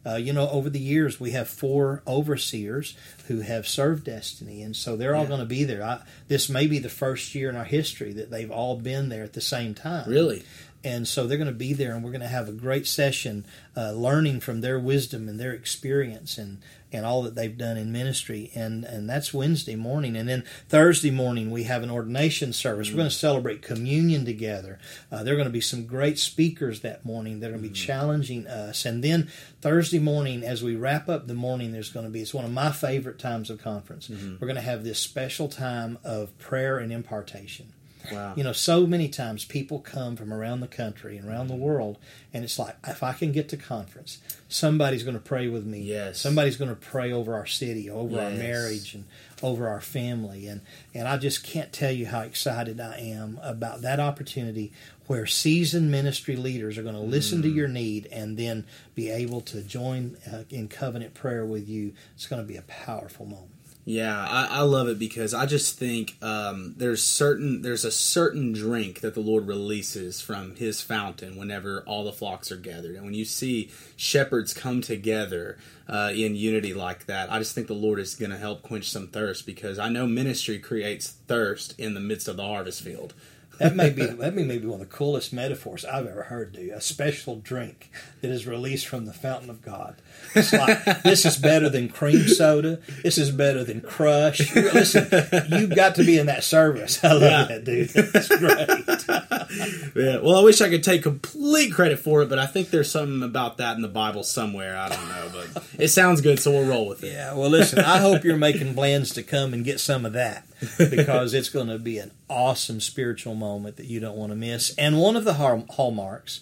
Uh, 0.06 0.16
you 0.16 0.34
know, 0.34 0.50
over 0.50 0.70
the 0.70 0.80
years, 0.80 1.20
we 1.20 1.32
have 1.32 1.48
four 1.48 2.04
overseers 2.06 2.96
who 3.28 3.40
have 3.40 3.66
served 3.66 4.04
Destiny, 4.04 4.62
and 4.62 4.76
so 4.76 4.98
they're 4.98 5.16
all 5.16 5.26
going 5.26 5.40
to 5.40 5.46
be 5.46 5.64
there. 5.64 5.82
I, 5.82 6.02
this 6.28 6.50
may 6.50 6.68
be 6.68 6.80
the 6.80 6.90
first 6.90 7.34
year 7.34 7.50
in 7.50 7.56
our 7.56 7.64
history 7.64 8.12
that 8.14 8.30
they've 8.30 8.52
all 8.52 8.76
been 8.76 9.08
there 9.08 9.24
at 9.24 9.32
the 9.32 9.42
same 9.42 9.74
time. 9.74 10.10
Really? 10.10 10.44
And 10.84 11.08
so 11.08 11.26
they're 11.26 11.38
going 11.38 11.48
to 11.48 11.54
be 11.54 11.74
there 11.74 11.94
and 11.94 12.04
we're 12.04 12.12
going 12.12 12.22
to 12.22 12.28
have 12.28 12.50
a 12.50 12.54
great 12.54 12.86
session 12.86 13.46
uh, 13.76 13.92
learning 13.92 14.40
from 14.40 14.62
their 14.62 14.80
wisdom 14.80 15.30
and 15.30 15.40
their 15.40 15.54
experience 15.54 16.38
and, 16.38 16.62
and 16.92 17.06
all 17.06 17.24
that 17.24 17.36
they've 17.36 17.58
done 17.58 17.78
in 17.78 17.92
ministry 17.92 18.52
and, 18.54 18.84
and 18.84 19.10
that's 19.10 19.34
wednesday 19.34 19.76
morning 19.76 20.16
and 20.16 20.28
then 20.28 20.44
thursday 20.70 21.10
morning 21.10 21.50
we 21.50 21.64
have 21.64 21.84
an 21.84 21.90
ordination 21.90 22.54
service 22.54 22.88
mm-hmm. 22.88 22.98
we're 22.98 23.02
going 23.02 23.10
to 23.10 23.16
celebrate 23.16 23.62
communion 23.62 24.26
together 24.26 24.80
uh, 25.12 25.24
there 25.24 25.34
are 25.34 25.38
going 25.38 25.48
to 25.48 25.54
be 25.54 25.62
some 25.62 25.86
great 25.86 26.20
speakers 26.20 26.82
that 26.82 27.06
morning 27.06 27.40
that 27.40 27.48
are 27.48 27.52
going 27.52 27.64
to 27.64 27.70
be 27.70 27.74
mm-hmm. 27.74 27.86
challenging 27.86 28.48
us 28.48 28.86
and 28.86 29.04
then 29.04 29.30
thursday 29.62 30.00
morning 30.00 30.44
as 30.44 30.64
we 30.64 30.76
wrap 30.76 31.10
up 31.10 31.28
the 31.28 31.34
morning 31.34 31.72
there's 31.72 31.90
going 31.90 32.06
to 32.06 32.12
be 32.12 32.22
it's 32.22 32.34
one 32.34 32.46
of 32.46 32.52
my 32.52 32.72
favorite 32.72 33.20
times 33.20 33.50
of 33.50 33.62
conference 33.62 34.08
mm-hmm. 34.08 34.34
we're 34.34 34.48
going 34.48 34.56
to 34.56 34.62
have 34.62 34.84
this 34.84 35.00
special 35.00 35.48
time 35.48 35.98
of 36.04 36.38
prayer 36.38 36.78
and 36.78 36.92
impartation 36.92 37.73
Wow. 38.12 38.34
You 38.36 38.44
know, 38.44 38.52
so 38.52 38.86
many 38.86 39.08
times 39.08 39.46
people 39.46 39.80
come 39.80 40.16
from 40.16 40.34
around 40.34 40.60
the 40.60 40.68
country 40.68 41.18
and 41.18 41.30
around 41.30 41.48
the 41.48 41.56
world, 41.56 41.98
and 42.34 42.44
it's 42.44 42.60
like, 42.60 42.76
if 42.88 43.04
I 43.04 43.14
can 43.14 43.32
get 43.32 43.50
to 43.50 43.58
conference, 43.58 44.20
somebody's 44.50 45.04
going 45.04 45.16
to 45.16 45.24
pray 45.24 45.48
with 45.48 45.66
me. 45.66 45.80
Yes. 45.80 46.20
Somebody's 46.20 46.58
going 46.58 46.70
to 46.70 46.76
pray 46.76 47.12
over 47.12 47.34
our 47.34 47.46
city, 47.46 47.90
over 47.90 48.16
yes. 48.16 48.24
our 48.24 48.38
marriage, 48.38 48.94
and 48.94 49.06
over 49.42 49.68
our 49.68 49.82
family. 49.82 50.48
And, 50.48 50.62
and 50.94 51.08
I 51.08 51.18
just 51.18 51.44
can't 51.44 51.72
tell 51.72 51.92
you 51.92 52.08
how 52.08 52.22
excited 52.22 52.80
I 52.80 52.98
am 52.98 53.40
about 53.42 53.82
that 53.82 54.00
opportunity 54.00 54.72
where 55.08 55.26
seasoned 55.26 55.92
ministry 55.92 56.36
leaders 56.36 56.78
are 56.78 56.84
going 56.84 56.96
to 56.96 57.02
listen 57.02 57.40
mm. 57.40 57.44
to 57.44 57.50
your 57.50 57.68
need 57.68 58.08
and 58.12 58.38
then 58.38 58.66
be 58.96 59.10
able 59.10 59.42
to 59.42 59.62
join 59.62 60.18
uh, 60.32 60.44
in 60.50 60.68
covenant 60.68 61.14
prayer 61.14 61.46
with 61.46 61.68
you. 61.68 61.94
It's 62.16 62.28
going 62.28 62.42
to 62.42 62.48
be 62.48 62.56
a 62.56 62.62
powerful 62.64 63.26
moment. 63.26 63.52
Yeah, 63.86 64.18
I, 64.18 64.60
I, 64.60 64.62
love 64.62 64.88
it 64.88 64.98
because 64.98 65.34
I 65.34 65.46
just 65.46 65.78
think 65.78 66.16
um, 66.24 66.74
there's 66.78 67.04
certain 67.04 67.64
there's 67.64 67.84
a 67.84 67.92
certain 67.92 68.54
drink 68.54 69.02
that 69.02 69.14
the 69.14 69.20
Lord 69.20 69.46
releases 69.46 70.22
from 70.22 70.56
His 70.56 70.82
fountain 70.82 71.36
whenever 71.36 71.84
all 71.86 72.06
the 72.06 72.14
flocks 72.14 72.50
are 72.50 72.58
gathered, 72.58 72.96
and 72.96 73.04
when 73.04 73.14
you 73.14 73.26
see 73.26 73.72
shepherds 73.98 74.54
come 74.54 74.80
together 74.80 75.58
uh, 75.90 76.14
in 76.16 76.38
unity 76.38 76.74
like 76.74 77.08
that, 77.08 77.30
I 77.30 77.40
just 77.40 77.54
think 77.54 77.68
the 77.68 77.74
Lord 77.74 78.00
is 78.00 78.16
going 78.16 78.32
to 78.32 78.38
help 78.38 78.62
quench 78.62 78.90
some 78.90 79.08
thirst 79.08 79.46
because 79.46 79.78
I 79.80 79.90
know 79.90 80.08
ministry 80.08 80.60
creates 80.60 81.10
thirst 81.28 81.78
in 81.78 81.94
the 81.94 82.00
midst 82.00 82.30
of 82.30 82.38
the 82.38 82.48
harvest 82.48 82.82
field. 82.82 83.14
That 83.60 83.76
may 83.76 83.90
be 83.90 84.06
that 84.06 84.34
may 84.34 84.58
be 84.58 84.66
one 84.66 84.82
of 84.82 84.90
the 84.90 84.94
coolest 84.94 85.32
metaphors 85.32 85.86
I've 85.86 86.08
ever 86.08 86.24
heard. 86.24 86.54
Do 86.54 86.72
a 86.74 86.82
special 86.82 87.38
drink 87.38 87.92
that 88.22 88.32
is 88.32 88.48
released 88.48 88.88
from 88.88 89.06
the 89.06 89.14
fountain 89.14 89.50
of 89.50 89.62
God. 89.62 89.96
It's 90.36 90.52
like 90.52 91.04
this 91.04 91.26
is 91.26 91.38
better 91.38 91.70
than 91.70 91.90
cream 91.90 92.28
soda. 92.28 92.80
This 93.04 93.18
is 93.18 93.32
better 93.32 93.64
than 93.64 93.82
Crush. 93.82 94.56
Listen, 94.56 95.08
you've 95.50 95.76
got 95.76 95.96
to 95.96 96.04
be 96.04 96.18
in 96.18 96.26
that 96.26 96.44
service. 96.44 97.04
I 97.04 97.14
love 97.14 97.22
yeah. 97.22 97.46
that, 97.46 97.64
dude. 97.64 97.90
That's 97.90 98.28
great. 98.28 99.96
yeah. 99.96 100.20
Well, 100.20 100.38
I 100.38 100.44
wish 100.44 100.62
I 100.62 100.70
could 100.70 100.84
take 100.84 101.04
complete 101.04 101.74
credit 101.74 102.00
for 102.00 102.24
it, 102.24 102.30
but 102.30 102.40
I 102.40 102.46
think 102.46 102.70
there's 102.70 102.90
something 102.90 103.24
about 103.24 103.58
that 103.58 103.76
in 103.76 103.82
the 103.82 103.88
Bible 103.88 104.24
somewhere. 104.24 104.78
I 104.78 104.90
don't 104.90 105.08
know, 105.08 105.32
but 105.34 105.64
it 105.78 105.90
sounds 105.90 106.22
good, 106.22 106.40
so 106.40 106.52
we'll 106.52 106.68
roll 106.68 106.88
with 106.88 107.04
it. 107.04 107.14
Yeah. 107.14 107.34
Well, 107.34 107.50
listen, 107.50 107.80
I 107.80 108.00
hope 108.00 108.24
you're 108.24 108.38
making 108.38 108.74
plans 108.74 109.12
to 109.12 109.24
come 109.24 109.54
and 109.54 109.64
get 109.64 109.80
some 109.80 110.06
of 110.06 110.14
that 110.14 110.46
because 110.78 111.34
it's 111.34 111.50
going 111.50 111.68
to 111.68 111.78
be 111.78 112.00
an 112.00 112.12
awesome 112.30 112.80
spiritual 112.80 113.36
moment 113.36 113.78
that 113.78 113.86
you 113.86 114.00
don't 114.00 114.18
want 114.18 114.32
to 114.32 114.36
miss. 114.36 114.74
And 114.76 115.00
one 115.00 115.16
of 115.16 115.24
the 115.24 115.34
hallmarks 115.34 116.42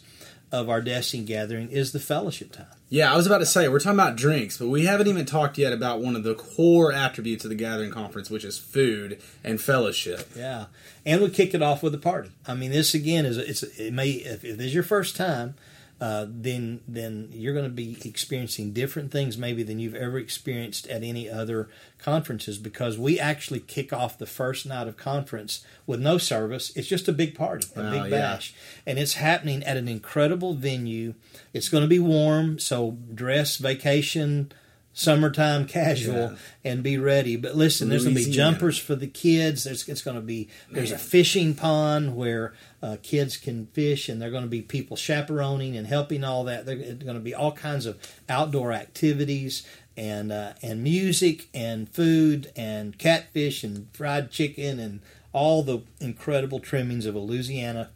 of 0.51 0.69
our 0.69 0.81
Destiny 0.81 1.23
gathering 1.23 1.69
is 1.69 1.91
the 1.91 2.00
fellowship 2.00 2.51
time. 2.51 2.65
Yeah, 2.89 3.13
I 3.13 3.15
was 3.15 3.25
about 3.25 3.38
to 3.38 3.45
say, 3.45 3.69
we're 3.69 3.79
talking 3.79 3.97
about 3.97 4.17
drinks, 4.17 4.57
but 4.57 4.67
we 4.67 4.85
haven't 4.85 5.07
even 5.07 5.25
talked 5.25 5.57
yet 5.57 5.71
about 5.71 6.01
one 6.01 6.17
of 6.17 6.23
the 6.23 6.35
core 6.35 6.91
attributes 6.91 7.45
of 7.45 7.50
the 7.50 7.55
gathering 7.55 7.89
conference, 7.89 8.29
which 8.29 8.43
is 8.43 8.57
food 8.57 9.21
and 9.45 9.61
fellowship. 9.61 10.29
Yeah. 10.35 10.65
And 11.05 11.21
we 11.21 11.29
kick 11.29 11.53
it 11.53 11.61
off 11.61 11.81
with 11.81 11.95
a 11.95 11.97
party. 11.97 12.31
I 12.45 12.53
mean, 12.53 12.71
this 12.71 12.93
again 12.93 13.25
is, 13.25 13.38
it's, 13.38 13.63
it 13.63 13.93
may, 13.93 14.09
if, 14.09 14.43
if 14.43 14.57
this 14.57 14.67
is 14.67 14.73
your 14.73 14.83
first 14.83 15.15
time, 15.15 15.55
uh, 16.01 16.25
then 16.27 16.81
then 16.88 17.29
you're 17.31 17.53
going 17.53 17.63
to 17.63 17.70
be 17.70 17.96
experiencing 18.03 18.74
different 18.74 19.12
things 19.12 19.38
maybe 19.38 19.62
than 19.62 19.77
you've 19.79 19.93
ever 19.96 20.17
experienced 20.17 20.88
at 20.88 21.03
any 21.03 21.29
other 21.29 21.70
conferences 22.00 22.58
because 22.58 22.98
we 22.98 23.20
actually 23.20 23.60
kick 23.60 23.93
off 23.93 24.17
the 24.17 24.25
first 24.25 24.65
night 24.65 24.88
of 24.88 24.98
conference 24.98 25.63
with 25.86 26.01
no 26.01 26.17
service. 26.17 26.72
It's 26.75 26.88
just 26.88 27.08
a 27.08 27.13
big 27.13 27.36
party, 27.36 27.67
a 27.75 27.79
Oh, 27.88 27.91
big 27.91 28.03
yeah. 28.12 28.17
bash, 28.20 28.53
and 28.86 28.98
it's 28.98 29.13
happening 29.13 29.63
at 29.63 29.77
an 29.77 29.88
incredible 29.88 30.55
venue. 30.55 31.13
It's 31.53 31.70
going 31.70 31.84
to 31.84 31.88
be 31.88 32.00
warm, 32.00 32.58
so 32.58 32.98
dress 33.13 33.58
vacation. 33.58 34.51
Summertime 34.93 35.67
casual 35.67 36.31
Yeah. 36.31 36.36
and 36.65 36.83
be 36.83 36.98
ready. 36.98 37.38
But 37.38 37.55
listen, 37.55 37.88
there's 37.88 38.03
going 38.03 38.15
to 38.15 38.25
be 38.25 38.31
jumpers 38.31 38.77
for 38.77 38.93
the 38.95 39.07
kids. 39.07 39.63
There's 39.63 39.88
it's 39.88 40.01
going 40.01 40.15
to 40.17 40.21
be 40.21 40.50
there's 40.69 40.91
a 40.91 40.98
fishing 40.98 41.53
pond 41.55 42.15
where 42.17 42.53
uh, 42.83 42.98
kids 43.01 43.38
can 43.38 43.67
fish, 43.67 44.10
and 44.10 44.21
they're 44.21 44.31
going 44.31 44.43
to 44.43 44.50
be 44.50 44.62
people 44.62 44.98
chaperoning 44.98 45.77
and 45.77 45.88
helping 45.88 46.24
all 46.25 46.43
that. 46.43 46.65
There's 46.65 46.95
going 46.95 47.15
to 47.15 47.21
be 47.21 47.33
all 47.33 47.53
kinds 47.53 47.86
of 47.86 47.98
outdoor 48.27 48.74
activities 48.74 49.65
and 49.95 50.29
uh, 50.31 50.53
and 50.62 50.83
music 50.83 51.48
and 51.53 51.88
food 51.88 52.51
and 52.57 52.98
catfish 52.98 53.63
and 53.63 53.88
fried 53.93 54.29
chicken 54.29 54.77
and 54.79 55.00
all 55.31 55.63
the 55.63 55.79
incredible 56.01 56.60
trimmings 56.60 57.05
of 57.05 57.15
a 57.15 57.19
Louisiana 57.19 57.91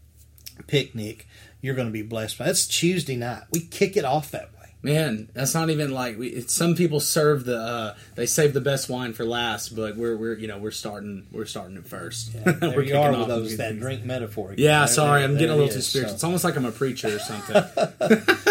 picnic. 0.68 1.28
You're 1.62 1.76
going 1.76 1.88
to 1.88 1.94
be 1.94 2.04
blessed 2.04 2.38
by. 2.38 2.46
That's 2.46 2.68
Tuesday 2.68 3.16
night. 3.16 3.44
We 3.52 3.60
kick 3.62 3.98
it 3.98 4.06
off 4.06 4.32
that. 4.32 4.50
Man, 4.86 5.30
that's 5.34 5.54
not 5.54 5.70
even 5.70 5.92
like 5.92 6.18
we, 6.18 6.28
it's, 6.30 6.54
some 6.54 6.76
people 6.76 7.00
serve 7.00 7.44
the 7.46 7.58
uh, 7.60 7.96
they 8.16 8.26
save 8.26 8.54
the 8.54 8.62
best 8.62 8.88
wine 8.90 9.14
for 9.14 9.26
last, 9.26 9.76
but 9.76 9.98
we're 9.98 10.16
we're 10.16 10.38
you 10.38 10.48
know 10.48 10.58
we're 10.58 10.72
starting 10.72 11.28
we're 11.32 11.46
starting 11.46 11.78
it 11.78 11.86
first. 11.88 12.34
Yeah, 12.34 12.52
there 12.52 12.70
We're 12.72 12.82
you 12.84 12.98
are 12.98 13.12
with 13.18 13.28
those 13.28 13.58
that 13.58 13.70
things. 13.70 13.82
drink 13.82 14.06
metaphor. 14.06 14.52
again. 14.52 14.64
Yeah, 14.64 14.80
There- 14.80 14.88
sorry, 14.88 15.22
there- 15.22 15.30
I'm 15.30 15.34
getting 15.36 15.50
a 15.52 15.56
little 15.56 15.70
it 15.70 15.74
too 15.74 15.82
spiritual. 15.82 16.10
So- 16.12 16.16
It's 16.16 16.24
almost 16.24 16.44
like 16.44 16.56
I'm 16.56 16.66
a 16.66 16.72
preacher 16.72 17.16
or 17.16 17.20
something. 17.20 17.64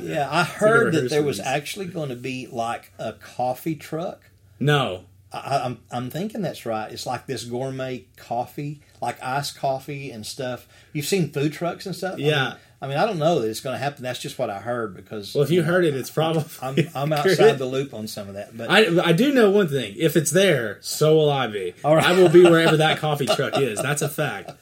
Yeah, 0.02 0.28
I 0.30 0.44
heard 0.44 0.94
that 0.94 1.10
there 1.10 1.22
was 1.22 1.40
actually 1.40 1.86
going 1.86 2.08
to 2.10 2.16
be 2.16 2.46
like 2.46 2.92
a 2.98 3.12
coffee 3.14 3.74
truck. 3.74 4.22
no, 4.58 5.04
I, 5.32 5.58
I'm 5.64 5.78
I'm 5.90 6.10
thinking 6.10 6.42
that's 6.42 6.64
right. 6.64 6.90
It's 6.90 7.06
like 7.06 7.26
this 7.26 7.44
gourmet 7.44 8.04
coffee, 8.16 8.80
like 9.00 9.22
iced 9.22 9.56
coffee 9.58 10.10
and 10.10 10.24
stuff. 10.24 10.66
You've 10.92 11.06
seen 11.06 11.30
food 11.30 11.52
trucks 11.52 11.86
and 11.86 11.94
stuff. 11.94 12.14
I 12.14 12.22
Yeah. 12.22 12.44
mean, 12.50 12.56
I 12.82 12.86
mean, 12.86 12.96
I 12.96 13.04
don't 13.04 13.18
know 13.18 13.40
that 13.40 13.48
it's 13.48 13.60
going 13.60 13.74
to 13.74 13.78
happen. 13.78 14.02
That's 14.02 14.18
just 14.18 14.38
what 14.38 14.48
I 14.48 14.58
heard 14.58 14.96
because. 14.96 15.34
well, 15.34 15.44
if 15.44 15.50
you 15.50 15.60
know, 15.60 15.66
heard 15.66 15.84
it, 15.84 15.94
it's 15.94 16.10
probably 16.10 16.44
I'm 16.62 16.76
I'm 16.94 17.12
outside 17.18 17.58
the 17.58 17.66
loop 17.66 17.92
on 17.92 18.06
some 18.06 18.28
of 18.28 18.34
that, 18.34 18.56
but 18.56 18.70
I, 18.70 19.08
I 19.08 19.12
do 19.12 19.32
know 19.34 19.50
one 19.50 19.68
thing. 19.68 19.94
If 19.98 20.16
it's 20.16 20.30
there, 20.30 20.78
so 20.80 21.14
will 21.16 21.30
I 21.30 21.46
be. 21.46 21.74
All 21.84 21.94
right. 21.94 22.04
I 22.04 22.12
will 22.12 22.30
be 22.30 22.42
wherever 22.42 22.78
that 22.78 22.98
coffee 23.00 23.26
truck 23.26 23.58
is. 23.58 23.82
That's 23.82 24.02
a 24.02 24.08
fact. 24.08 24.52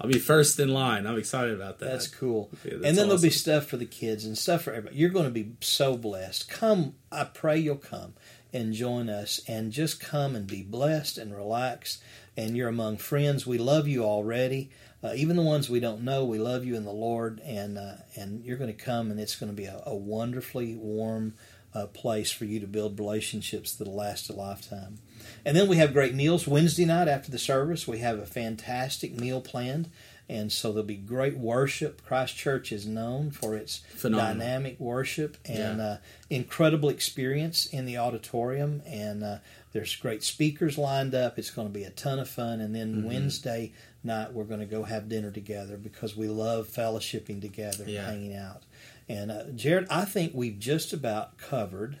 I'll 0.00 0.10
be 0.10 0.18
first 0.18 0.60
in 0.60 0.68
line. 0.68 1.06
I'm 1.06 1.18
excited 1.18 1.54
about 1.54 1.78
that. 1.78 1.86
That's 1.86 2.08
cool. 2.08 2.50
Yeah, 2.64 2.74
that's 2.74 2.86
and 2.86 2.98
then 2.98 3.08
there'll 3.08 3.22
be 3.22 3.30
stuff 3.30 3.66
for 3.66 3.76
the 3.76 3.86
kids 3.86 4.24
and 4.24 4.36
stuff 4.36 4.62
for 4.62 4.70
everybody. 4.70 4.96
You're 4.96 5.10
going 5.10 5.24
to 5.24 5.30
be 5.30 5.52
so 5.60 5.96
blessed. 5.96 6.48
Come, 6.48 6.94
I 7.10 7.24
pray 7.24 7.58
you'll 7.58 7.76
come 7.76 8.14
and 8.52 8.72
join 8.72 9.08
us 9.08 9.40
and 9.48 9.72
just 9.72 10.00
come 10.00 10.36
and 10.36 10.46
be 10.46 10.62
blessed 10.62 11.18
and 11.18 11.34
relax. 11.34 11.98
And 12.36 12.56
you're 12.56 12.68
among 12.68 12.98
friends. 12.98 13.46
We 13.46 13.58
love 13.58 13.88
you 13.88 14.04
already. 14.04 14.70
Uh, 15.04 15.12
even 15.14 15.36
the 15.36 15.42
ones 15.42 15.68
we 15.68 15.80
don't 15.80 16.02
know, 16.02 16.24
we 16.24 16.38
love 16.38 16.64
you 16.64 16.74
in 16.76 16.84
the 16.84 16.92
Lord. 16.92 17.40
And 17.44 17.76
uh, 17.76 17.96
and 18.16 18.42
you're 18.44 18.56
going 18.56 18.74
to 18.74 18.84
come, 18.84 19.10
and 19.10 19.20
it's 19.20 19.36
going 19.36 19.52
to 19.52 19.56
be 19.56 19.66
a, 19.66 19.82
a 19.84 19.94
wonderfully 19.94 20.74
warm 20.76 21.34
uh, 21.74 21.86
place 21.86 22.30
for 22.30 22.44
you 22.46 22.58
to 22.60 22.66
build 22.66 22.98
relationships 22.98 23.74
that'll 23.74 23.94
last 23.94 24.30
a 24.30 24.32
lifetime. 24.32 24.98
And 25.44 25.56
then 25.56 25.68
we 25.68 25.76
have 25.76 25.92
great 25.92 26.14
meals 26.14 26.46
Wednesday 26.46 26.84
night 26.86 27.08
after 27.08 27.30
the 27.30 27.38
service. 27.38 27.86
We 27.86 27.98
have 27.98 28.18
a 28.18 28.26
fantastic 28.26 29.18
meal 29.18 29.40
planned, 29.40 29.90
and 30.28 30.50
so 30.52 30.70
there'll 30.70 30.86
be 30.86 30.94
great 30.94 31.36
worship. 31.36 32.02
Christ 32.06 32.36
Church 32.36 32.70
is 32.72 32.86
known 32.86 33.30
for 33.30 33.56
its 33.56 33.78
Phenomenal. 33.96 34.34
dynamic 34.38 34.78
worship 34.80 35.36
and 35.44 35.78
Yeah. 35.78 35.84
uh, 35.84 35.96
incredible 36.30 36.88
experience 36.88 37.66
in 37.66 37.84
the 37.86 37.96
auditorium. 37.98 38.80
And 38.86 39.24
uh, 39.24 39.38
there's 39.74 39.94
great 39.96 40.22
speakers 40.22 40.78
lined 40.78 41.14
up. 41.14 41.38
It's 41.38 41.50
going 41.50 41.68
to 41.68 41.72
be 41.74 41.84
a 41.84 41.90
ton 41.90 42.18
of 42.18 42.28
fun. 42.30 42.60
And 42.62 42.74
then 42.74 42.94
Mm-hmm. 42.94 43.06
Wednesday 43.08 43.72
night 44.02 44.32
we're 44.32 44.44
going 44.44 44.60
to 44.60 44.66
go 44.66 44.84
have 44.84 45.08
dinner 45.10 45.30
together 45.30 45.76
because 45.76 46.16
we 46.16 46.28
love 46.28 46.68
fellowshipping 46.68 47.42
together, 47.42 47.84
Yeah. 47.86 48.06
hanging 48.06 48.34
out. 48.36 48.62
And 49.08 49.30
uh, 49.30 49.44
Jared, 49.54 49.86
I 49.90 50.06
think 50.06 50.32
we've 50.34 50.58
just 50.58 50.92
about 50.94 51.36
covered 51.36 51.98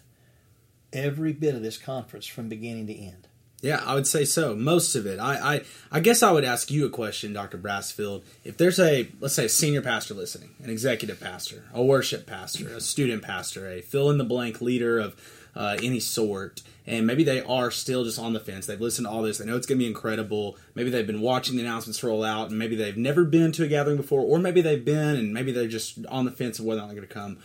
every 0.92 1.32
bit 1.32 1.54
of 1.54 1.62
this 1.62 1.76
conference 1.76 2.26
from 2.26 2.48
beginning 2.48 2.86
to 2.86 2.94
end. 2.94 3.28
Yeah, 3.60 3.82
I 3.84 3.94
would 3.94 4.06
say 4.06 4.26
so. 4.26 4.54
Most 4.54 4.94
of 4.94 5.06
it. 5.06 5.18
I, 5.18 5.54
I, 5.56 5.60
I 5.90 6.00
guess 6.00 6.22
I 6.22 6.30
would 6.30 6.44
ask 6.44 6.70
you 6.70 6.84
a 6.84 6.90
question, 6.90 7.32
Dr. 7.32 7.56
Brassfield. 7.56 8.22
If 8.44 8.58
there's 8.58 8.78
a, 8.78 9.08
let's 9.20 9.34
say, 9.34 9.46
a 9.46 9.48
senior 9.48 9.80
pastor 9.80 10.12
listening, 10.12 10.50
an 10.62 10.68
executive 10.68 11.18
pastor, 11.18 11.64
a 11.72 11.82
worship 11.82 12.26
pastor, 12.26 12.68
a 12.68 12.80
student 12.82 13.22
pastor, 13.22 13.66
a 13.70 13.80
fill 13.80 14.10
in 14.10 14.18
the 14.18 14.24
blank 14.24 14.60
leader 14.60 14.98
of 14.98 15.16
uh, 15.56 15.76
any 15.82 16.00
sort, 16.00 16.62
and 16.86 17.06
maybe 17.06 17.24
they 17.24 17.40
are 17.42 17.70
still 17.70 18.04
just 18.04 18.18
on 18.18 18.32
the 18.32 18.40
fence. 18.40 18.66
They've 18.66 18.80
listened 18.80 19.06
to 19.06 19.10
all 19.10 19.22
this. 19.22 19.38
They 19.38 19.46
know 19.46 19.56
it's 19.56 19.66
going 19.66 19.78
to 19.78 19.84
be 19.84 19.88
incredible. 19.88 20.56
Maybe 20.74 20.90
they've 20.90 21.06
been 21.06 21.20
watching 21.20 21.56
the 21.56 21.62
announcements 21.62 22.02
roll 22.02 22.24
out, 22.24 22.50
and 22.50 22.58
maybe 22.58 22.76
they've 22.76 22.96
never 22.96 23.24
been 23.24 23.52
to 23.52 23.64
a 23.64 23.68
gathering 23.68 23.96
before, 23.96 24.22
or 24.22 24.38
maybe 24.38 24.60
they've 24.60 24.84
been, 24.84 25.16
and 25.16 25.32
maybe 25.32 25.52
they're 25.52 25.68
just 25.68 26.04
on 26.06 26.24
the 26.24 26.30
fence 26.30 26.58
of 26.58 26.64
whether 26.64 26.80
or 26.80 26.82
not 26.82 26.86
they're 26.88 26.96
going 26.96 27.08
to 27.08 27.14
come. 27.14 27.38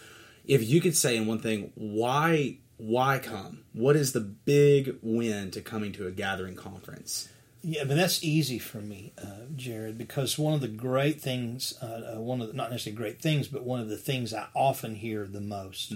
If 0.46 0.68
you 0.68 0.82
could 0.82 0.98
say 0.98 1.16
in 1.16 1.28
one 1.28 1.40
thing, 1.40 1.72
why 1.76 2.58
why 2.78 3.20
come? 3.20 3.66
What 3.74 3.96
is 3.98 4.14
the 4.14 4.22
big 4.22 4.96
win 5.02 5.52
to 5.52 5.62
coming 5.62 5.92
to 5.94 6.08
a 6.08 6.12
gathering 6.12 6.56
conference? 6.56 7.28
Yeah, 7.62 7.84
but 7.84 7.98
that's 7.98 8.24
easy 8.24 8.58
for 8.58 8.78
me, 8.78 9.12
uh, 9.22 9.48
Jared, 9.54 9.98
because 9.98 10.40
one 10.40 10.54
of 10.54 10.62
the 10.62 10.70
great 10.70 11.22
things, 11.22 11.78
uh, 11.82 12.14
uh, 12.16 12.22
one 12.22 12.40
of 12.40 12.48
the, 12.48 12.54
not 12.54 12.72
necessarily 12.72 12.96
great 12.96 13.22
things, 13.22 13.50
but 13.50 13.66
one 13.66 13.82
of 13.82 13.90
the 13.90 13.98
things 13.98 14.34
I 14.34 14.48
often 14.56 14.96
hear 14.96 15.28
the 15.28 15.42
most 15.42 15.92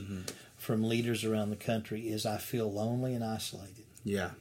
from 0.64 0.88
leaders 0.88 1.24
around 1.26 1.50
the 1.50 1.56
country 1.56 2.08
is 2.10 2.26
I 2.26 2.38
feel 2.38 2.72
lonely 2.72 3.14
and 3.14 3.24
isolated. 3.24 3.86
Yeah. 4.04 4.32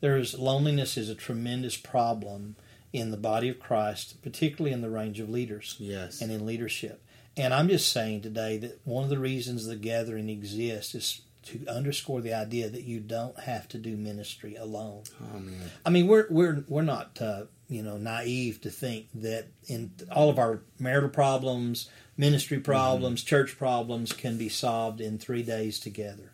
There 0.00 0.16
is 0.16 0.38
loneliness 0.38 0.96
is 0.96 1.08
a 1.08 1.14
tremendous 1.14 1.76
problem 1.76 2.56
in 2.92 3.10
the 3.10 3.16
body 3.16 3.48
of 3.48 3.58
Christ, 3.60 4.20
particularly 4.22 4.72
in 4.74 4.82
the 4.82 4.90
range 4.90 5.20
of 5.20 5.28
leaders 5.30 5.76
Yes. 5.78 6.20
and 6.20 6.30
in 6.30 6.44
leadership. 6.44 7.02
And 7.36 7.54
I'm 7.54 7.68
just 7.68 7.90
saying 7.92 8.22
today 8.22 8.58
that 8.58 8.80
one 8.84 9.04
of 9.04 9.10
the 9.10 9.18
reasons 9.18 9.64
the 9.66 9.76
gathering 9.76 10.28
exists 10.28 10.94
is 10.94 11.20
to 11.44 11.64
underscore 11.68 12.20
the 12.20 12.34
idea 12.34 12.68
that 12.68 12.82
you 12.84 13.00
don't 13.00 13.38
have 13.40 13.66
to 13.68 13.78
do 13.78 13.96
ministry 13.96 14.56
alone. 14.56 15.04
Oh 15.34 15.38
man. 15.38 15.70
I 15.86 15.90
mean, 15.90 16.06
we're 16.06 16.26
we're 16.28 16.64
we're 16.68 16.82
not 16.82 17.18
uh, 17.22 17.44
you 17.70 17.82
know 17.82 17.96
naive 17.96 18.60
to 18.62 18.70
think 18.70 19.06
that 19.14 19.46
in 19.66 19.92
all 20.10 20.28
of 20.28 20.38
our 20.38 20.60
marital 20.78 21.08
problems, 21.08 21.88
ministry 22.16 22.58
problems, 22.60 23.22
church 23.22 23.56
problems 23.56 24.12
can 24.12 24.36
be 24.36 24.48
solved 24.48 25.00
in 25.00 25.18
three 25.18 25.42
days 25.42 25.78
together. 25.80 26.32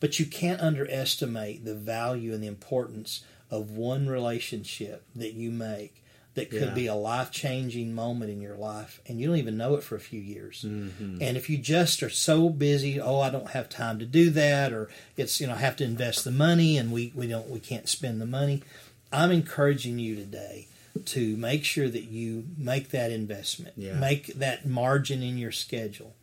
But 0.00 0.18
you 0.18 0.26
can't 0.26 0.60
underestimate 0.60 1.64
the 1.64 1.74
value 1.76 2.34
and 2.34 2.42
the 2.42 2.48
importance 2.48 3.24
of 3.50 3.70
one 3.70 4.08
relationship 4.08 5.04
that 5.14 5.34
you 5.34 5.50
make 5.50 6.02
that 6.34 6.50
could 6.50 6.62
Yeah. 6.68 6.74
be 6.74 6.86
a 6.86 6.94
life 6.94 7.30
changing 7.30 7.94
moment 7.94 8.30
in 8.30 8.40
your 8.40 8.56
life, 8.56 9.02
and 9.06 9.20
you 9.20 9.26
don't 9.26 9.36
even 9.36 9.58
know 9.58 9.74
it 9.74 9.82
for 9.84 9.96
a 9.96 10.00
few 10.00 10.20
years. 10.20 10.64
Mm-hmm. 10.66 11.18
And 11.20 11.36
if 11.36 11.50
you 11.50 11.58
just 11.58 12.02
are 12.02 12.08
so 12.08 12.48
busy, 12.48 12.98
oh, 12.98 13.20
I 13.20 13.28
don't 13.28 13.50
have 13.50 13.68
time 13.68 13.98
to 13.98 14.06
do 14.06 14.30
that, 14.30 14.72
or 14.72 14.88
it's 15.16 15.40
you 15.40 15.46
know 15.46 15.52
I 15.52 15.58
have 15.58 15.76
to 15.76 15.84
invest 15.84 16.24
the 16.24 16.30
money, 16.30 16.78
and 16.78 16.90
we 16.90 17.12
we 17.14 17.26
don't 17.26 17.50
we 17.50 17.60
can't 17.60 17.88
spend 17.88 18.20
the 18.20 18.26
money. 18.26 18.62
I'm 19.12 19.30
encouraging 19.30 19.98
you 19.98 20.16
today 20.16 20.68
to 21.06 21.36
make 21.36 21.64
sure 21.64 21.88
that 21.88 22.04
you 22.04 22.44
make 22.56 22.90
that 22.90 23.10
investment, 23.10 23.74
Yeah. 23.76 23.94
make 23.94 24.26
that 24.34 24.66
margin 24.66 25.22
in 25.22 25.38
your 25.38 25.52
schedule, 25.52 26.14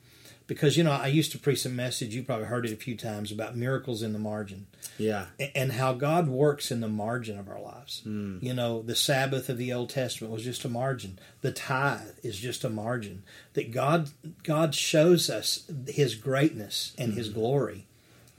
because 0.47 0.77
you 0.77 0.83
know 0.83 0.91
I 0.91 1.07
used 1.07 1.31
to 1.33 1.39
preach 1.39 1.65
a 1.65 1.69
message. 1.69 2.13
You 2.15 2.23
probably 2.23 2.45
heard 2.45 2.65
it 2.65 2.71
a 2.71 2.77
few 2.77 2.95
times 2.95 3.31
about 3.31 3.55
miracles 3.57 4.01
in 4.03 4.13
the 4.13 4.19
margin 4.19 4.67
Yeah. 4.97 5.27
and 5.55 5.73
how 5.73 5.93
God 5.93 6.27
works 6.27 6.71
in 6.71 6.81
the 6.81 6.87
margin 6.87 7.37
of 7.39 7.49
our 7.49 7.61
lives. 7.61 8.01
Hmm. 8.03 8.37
You 8.41 8.53
know, 8.53 8.81
the 8.81 8.95
Sabbath 8.95 9.49
of 9.49 9.57
the 9.57 9.73
Old 9.73 9.89
Testament 9.89 10.31
was 10.33 10.43
just 10.43 10.65
a 10.65 10.69
margin. 10.69 11.19
The 11.41 11.51
tithe 11.51 12.17
is 12.23 12.37
just 12.37 12.63
a 12.63 12.69
margin. 12.69 13.23
That 13.53 13.71
God 13.71 14.09
God 14.43 14.73
shows 14.75 15.29
us 15.29 15.69
His 15.87 16.15
greatness 16.15 16.93
and 16.97 17.13
His 17.13 17.27
hmm. 17.27 17.33
glory 17.33 17.85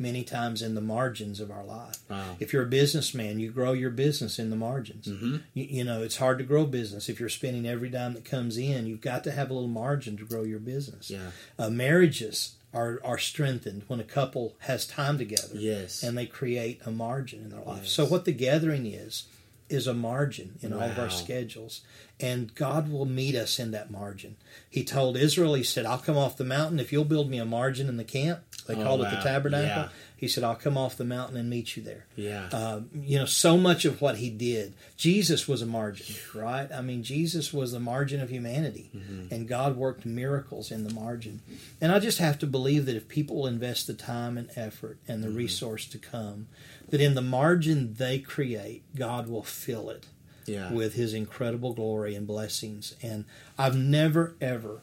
many 0.00 0.24
times 0.24 0.62
in 0.62 0.74
the 0.74 0.80
margins 0.80 1.38
of 1.40 1.50
our 1.50 1.62
life. 1.64 1.98
Wow. 2.08 2.36
If 2.40 2.52
you're 2.52 2.62
a 2.64 2.66
businessman, 2.66 3.38
you 3.38 3.50
grow 3.50 3.72
your 3.72 3.90
business 3.90 4.38
in 4.38 4.50
the 4.50 4.56
margins. 4.56 5.06
You, 5.06 5.40
you 5.54 5.84
know, 5.84 6.02
it's 6.02 6.16
hard 6.16 6.38
to 6.38 6.44
grow 6.44 6.64
business 6.66 7.08
if 7.08 7.20
you're 7.20 7.28
spending 7.28 7.66
every 7.66 7.90
dime 7.90 8.14
that 8.14 8.24
comes 8.24 8.56
in. 8.56 8.86
You've 8.86 9.00
got 9.02 9.22
to 9.24 9.30
have 9.30 9.50
a 9.50 9.52
little 9.54 9.68
margin 9.68 10.16
to 10.16 10.24
grow 10.24 10.42
your 10.42 10.58
business. 10.58 11.10
Yeah. 11.10 11.30
Uh, 11.58 11.70
marriages 11.70 12.54
are 12.72 13.00
are 13.04 13.18
strengthened 13.18 13.82
when 13.88 13.98
a 14.00 14.04
couple 14.04 14.54
has 14.60 14.86
time 14.86 15.18
together 15.18 15.54
Yes. 15.54 16.02
and 16.04 16.16
they 16.16 16.24
create 16.26 16.80
a 16.86 16.90
margin 16.90 17.42
in 17.42 17.50
their 17.50 17.60
life. 17.62 17.80
Yes. 17.82 17.92
So 17.92 18.06
what 18.06 18.24
the 18.24 18.32
gathering 18.32 18.86
is 18.86 19.24
is 19.70 19.86
a 19.86 19.94
margin 19.94 20.54
in 20.60 20.72
all 20.72 20.82
of 20.82 20.98
our 20.98 21.10
schedules. 21.10 21.80
and 22.18 22.54
God 22.54 22.90
will 22.92 23.06
meet 23.06 23.34
us 23.34 23.58
in 23.58 23.70
that 23.70 23.90
margin. 23.90 24.36
He 24.68 24.84
told 24.84 25.16
Israel, 25.16 25.54
He 25.54 25.62
said, 25.62 25.86
I'll 25.86 25.98
come 25.98 26.18
off 26.18 26.36
the 26.36 26.44
mountain 26.44 26.78
if 26.78 26.92
you'll 26.92 27.04
build 27.06 27.30
me 27.30 27.38
a 27.38 27.46
margin 27.46 27.88
in 27.88 27.96
the 27.96 28.04
camp. 28.04 28.40
They 28.66 28.74
Oh, 28.74 28.82
called 28.82 29.00
it 29.00 29.10
the 29.10 29.16
tabernacle. 29.22 29.84
Yeah. 29.84 29.88
He 30.20 30.28
said, 30.28 30.44
I'll 30.44 30.54
come 30.54 30.76
off 30.76 30.98
the 30.98 31.04
mountain 31.06 31.38
and 31.38 31.48
meet 31.48 31.78
you 31.78 31.82
there. 31.82 32.04
Yeah. 32.14 32.50
Uh, 32.52 32.82
you 32.92 33.18
know, 33.18 33.24
so 33.24 33.56
much 33.56 33.86
of 33.86 34.02
what 34.02 34.18
he 34.18 34.28
did, 34.28 34.74
Jesus 34.94 35.48
was 35.48 35.62
a 35.62 35.66
margin, 35.66 36.14
right? 36.34 36.70
I 36.70 36.82
mean, 36.82 37.02
Jesus 37.02 37.54
was 37.54 37.72
the 37.72 37.80
margin 37.80 38.20
of 38.20 38.28
humanity, 38.28 38.90
and 39.30 39.48
God 39.48 39.78
worked 39.78 40.04
miracles 40.04 40.70
in 40.70 40.84
the 40.84 40.92
margin. 40.92 41.40
And 41.80 41.90
I 41.90 42.00
just 42.00 42.18
have 42.18 42.38
to 42.40 42.46
believe 42.46 42.84
that 42.84 42.96
if 42.96 43.08
people 43.08 43.46
invest 43.46 43.86
the 43.86 43.94
time 43.94 44.36
and 44.36 44.50
effort 44.56 44.98
and 45.08 45.24
the 45.24 45.30
resource 45.30 45.86
to 45.86 45.96
come, 45.96 46.48
that 46.90 47.00
in 47.00 47.14
the 47.14 47.22
margin 47.22 47.94
they 47.94 48.18
create, 48.18 48.82
God 48.94 49.26
will 49.26 49.42
fill 49.42 49.88
it 49.88 50.04
yeah. 50.44 50.70
with 50.70 50.92
his 50.92 51.14
incredible 51.14 51.72
glory 51.72 52.14
and 52.14 52.26
blessings. 52.26 52.94
And 53.00 53.24
I've 53.56 53.76
never, 53.76 54.36
ever, 54.38 54.82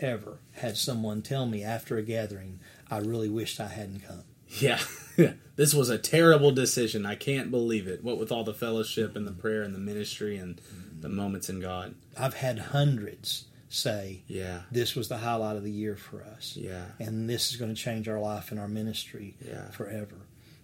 ever 0.00 0.38
had 0.52 0.78
someone 0.78 1.20
tell 1.20 1.44
me 1.44 1.62
after 1.62 1.98
a 1.98 2.02
gathering, 2.02 2.60
I 2.90 3.00
really 3.00 3.28
wished 3.28 3.60
I 3.60 3.68
hadn't 3.68 4.06
come. 4.06 4.24
Yeah. 4.60 4.80
this 5.56 5.74
was 5.74 5.90
a 5.90 5.98
terrible 5.98 6.50
decision. 6.52 7.04
I 7.06 7.14
can't 7.14 7.50
believe 7.50 7.86
it. 7.86 8.02
What 8.04 8.18
with 8.18 8.32
all 8.32 8.44
the 8.44 8.54
fellowship 8.54 9.16
and 9.16 9.26
the 9.26 9.32
prayer 9.32 9.62
and 9.62 9.74
the 9.74 9.78
ministry 9.78 10.36
and 10.36 10.60
the 11.00 11.08
moments 11.08 11.48
in 11.48 11.60
God. 11.60 11.94
I've 12.16 12.34
had 12.34 12.58
hundreds 12.58 13.46
say, 13.68 14.22
Yeah. 14.26 14.62
This 14.70 14.94
was 14.94 15.08
the 15.08 15.18
highlight 15.18 15.56
of 15.56 15.64
the 15.64 15.70
year 15.70 15.94
for 15.96 16.22
us. 16.24 16.56
Yeah. 16.56 16.86
And 16.98 17.28
this 17.28 17.50
is 17.50 17.56
going 17.56 17.74
to 17.74 17.80
change 17.80 18.08
our 18.08 18.18
life 18.20 18.50
and 18.50 18.58
our 18.58 18.68
ministry 18.68 19.36
Yeah. 19.46 19.70
forever. 19.70 20.16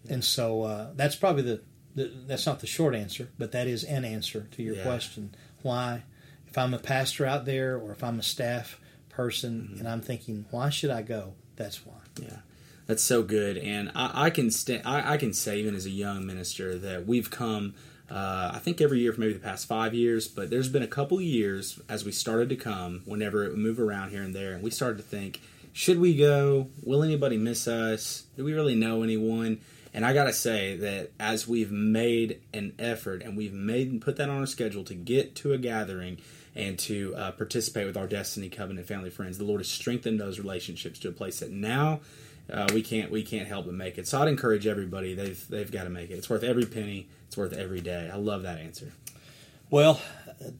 And 0.09 0.25
so 0.25 0.63
uh, 0.63 0.91
that's 0.97 1.15
probably 1.17 1.43
the, 1.43 1.61
the, 1.95 2.11
that's 2.27 2.47
not 2.47 2.61
the 2.61 2.67
short 2.67 2.95
answer, 2.95 3.29
but 3.39 3.53
that 3.53 3.67
is 3.67 3.85
an 3.85 4.05
answer 4.05 4.47
to 4.53 4.63
your 4.63 4.77
Yeah. 4.77 4.83
question. 4.85 5.35
Why? 5.63 6.03
If 6.49 6.57
I'm 6.59 6.73
a 6.75 6.79
pastor 6.79 7.27
out 7.27 7.45
there 7.45 7.77
or 7.77 7.93
if 7.93 8.03
I'm 8.05 8.19
a 8.19 8.23
staff 8.23 8.81
person 9.11 9.69
Mm-hmm. 9.71 9.79
and 9.81 9.89
I'm 9.89 10.01
thinking, 10.01 10.47
why 10.51 10.71
should 10.71 10.91
I 10.91 11.03
go? 11.03 11.35
That's 11.57 11.85
why. 11.87 11.95
Yeah, 12.21 12.39
that's 12.87 13.03
so 13.03 13.23
good, 13.23 13.57
and 13.57 13.91
I, 13.95 14.27
I 14.27 14.31
can 14.31 14.51
sta- 14.51 14.83
I, 14.85 15.15
I 15.15 15.17
can 15.17 15.33
say 15.33 15.59
even 15.59 15.75
as 15.75 15.87
a 15.87 15.91
young 15.91 16.27
minister 16.27 16.77
that 16.79 17.07
we've 17.07 17.31
come. 17.31 17.75
Uh, 18.11 18.53
I 18.55 18.59
think 18.59 18.83
every 18.83 19.01
year 19.01 19.15
for 19.15 19.21
maybe 19.21 19.33
the 19.33 19.39
past 19.39 19.67
five 19.67 19.95
years, 19.95 20.29
but 20.29 20.51
there's 20.51 20.69
been 20.69 20.83
a 20.83 20.87
couple 20.87 21.19
years 21.23 21.81
as 21.89 22.05
we 22.05 22.13
started 22.13 22.51
to 22.51 22.57
come. 22.57 23.01
Whenever 23.07 23.45
it 23.45 23.51
would 23.51 23.59
move 23.59 23.81
around 23.81 24.11
here 24.11 24.23
and 24.23 24.35
there, 24.35 24.53
and 24.53 24.63
we 24.63 24.71
started 24.71 24.99
to 24.99 25.03
think, 25.03 25.41
should 25.73 25.99
we 25.99 26.15
go? 26.15 26.69
Will 26.83 27.03
anybody 27.03 27.39
miss 27.39 27.67
us? 27.67 28.25
Do 28.37 28.45
we 28.45 28.53
really 28.53 28.75
know 28.75 29.03
anyone? 29.03 29.61
And 29.95 30.05
I 30.05 30.13
gotta 30.13 30.33
say 30.33 30.77
that 30.77 31.13
as 31.19 31.49
we've 31.49 31.71
made 31.71 32.41
an 32.53 32.75
effort 32.79 33.23
and 33.23 33.37
we've 33.37 33.55
made 33.55 33.91
and 33.91 34.03
put 34.03 34.17
that 34.17 34.29
on 34.29 34.41
our 34.41 34.47
schedule 34.47 34.85
to 34.85 34.95
get 34.95 35.35
to 35.37 35.53
a 35.53 35.59
gathering 35.59 36.19
and 36.55 36.79
to 36.81 37.15
uh, 37.17 37.31
participate 37.33 37.87
with 37.87 37.97
our 37.97 38.07
Destiny 38.07 38.49
Covenant 38.49 38.87
family 38.87 39.11
friends, 39.11 39.39
the 39.39 39.45
Lord 39.45 39.61
has 39.61 39.69
strengthened 39.69 40.21
those 40.21 40.39
relationships 40.39 40.99
to 41.01 41.09
a 41.09 41.13
place 41.13 41.41
that 41.41 41.51
now 41.51 42.01
uh, 42.53 42.67
we 42.75 42.83
can't 42.83 43.11
we 43.11 43.23
can't 43.23 43.49
help 43.49 43.67
but 43.67 43.75
make 43.75 43.99
it. 43.99 44.07
So 44.07 44.21
I'd 44.21 44.29
encourage 44.29 44.67
everybody 44.67 45.15
they've 45.15 45.49
they've 45.49 45.71
got 45.71 45.85
to 45.85 45.91
make 45.91 46.11
it. 46.11 46.15
It's 46.15 46.29
worth 46.31 46.43
every 46.45 46.67
penny. 46.67 47.09
It's 47.27 47.37
worth 47.37 47.53
every 47.53 47.81
day. 47.81 48.11
I 48.13 48.17
love 48.17 48.43
that 48.43 48.59
answer. 48.59 48.93
Well, 49.71 50.01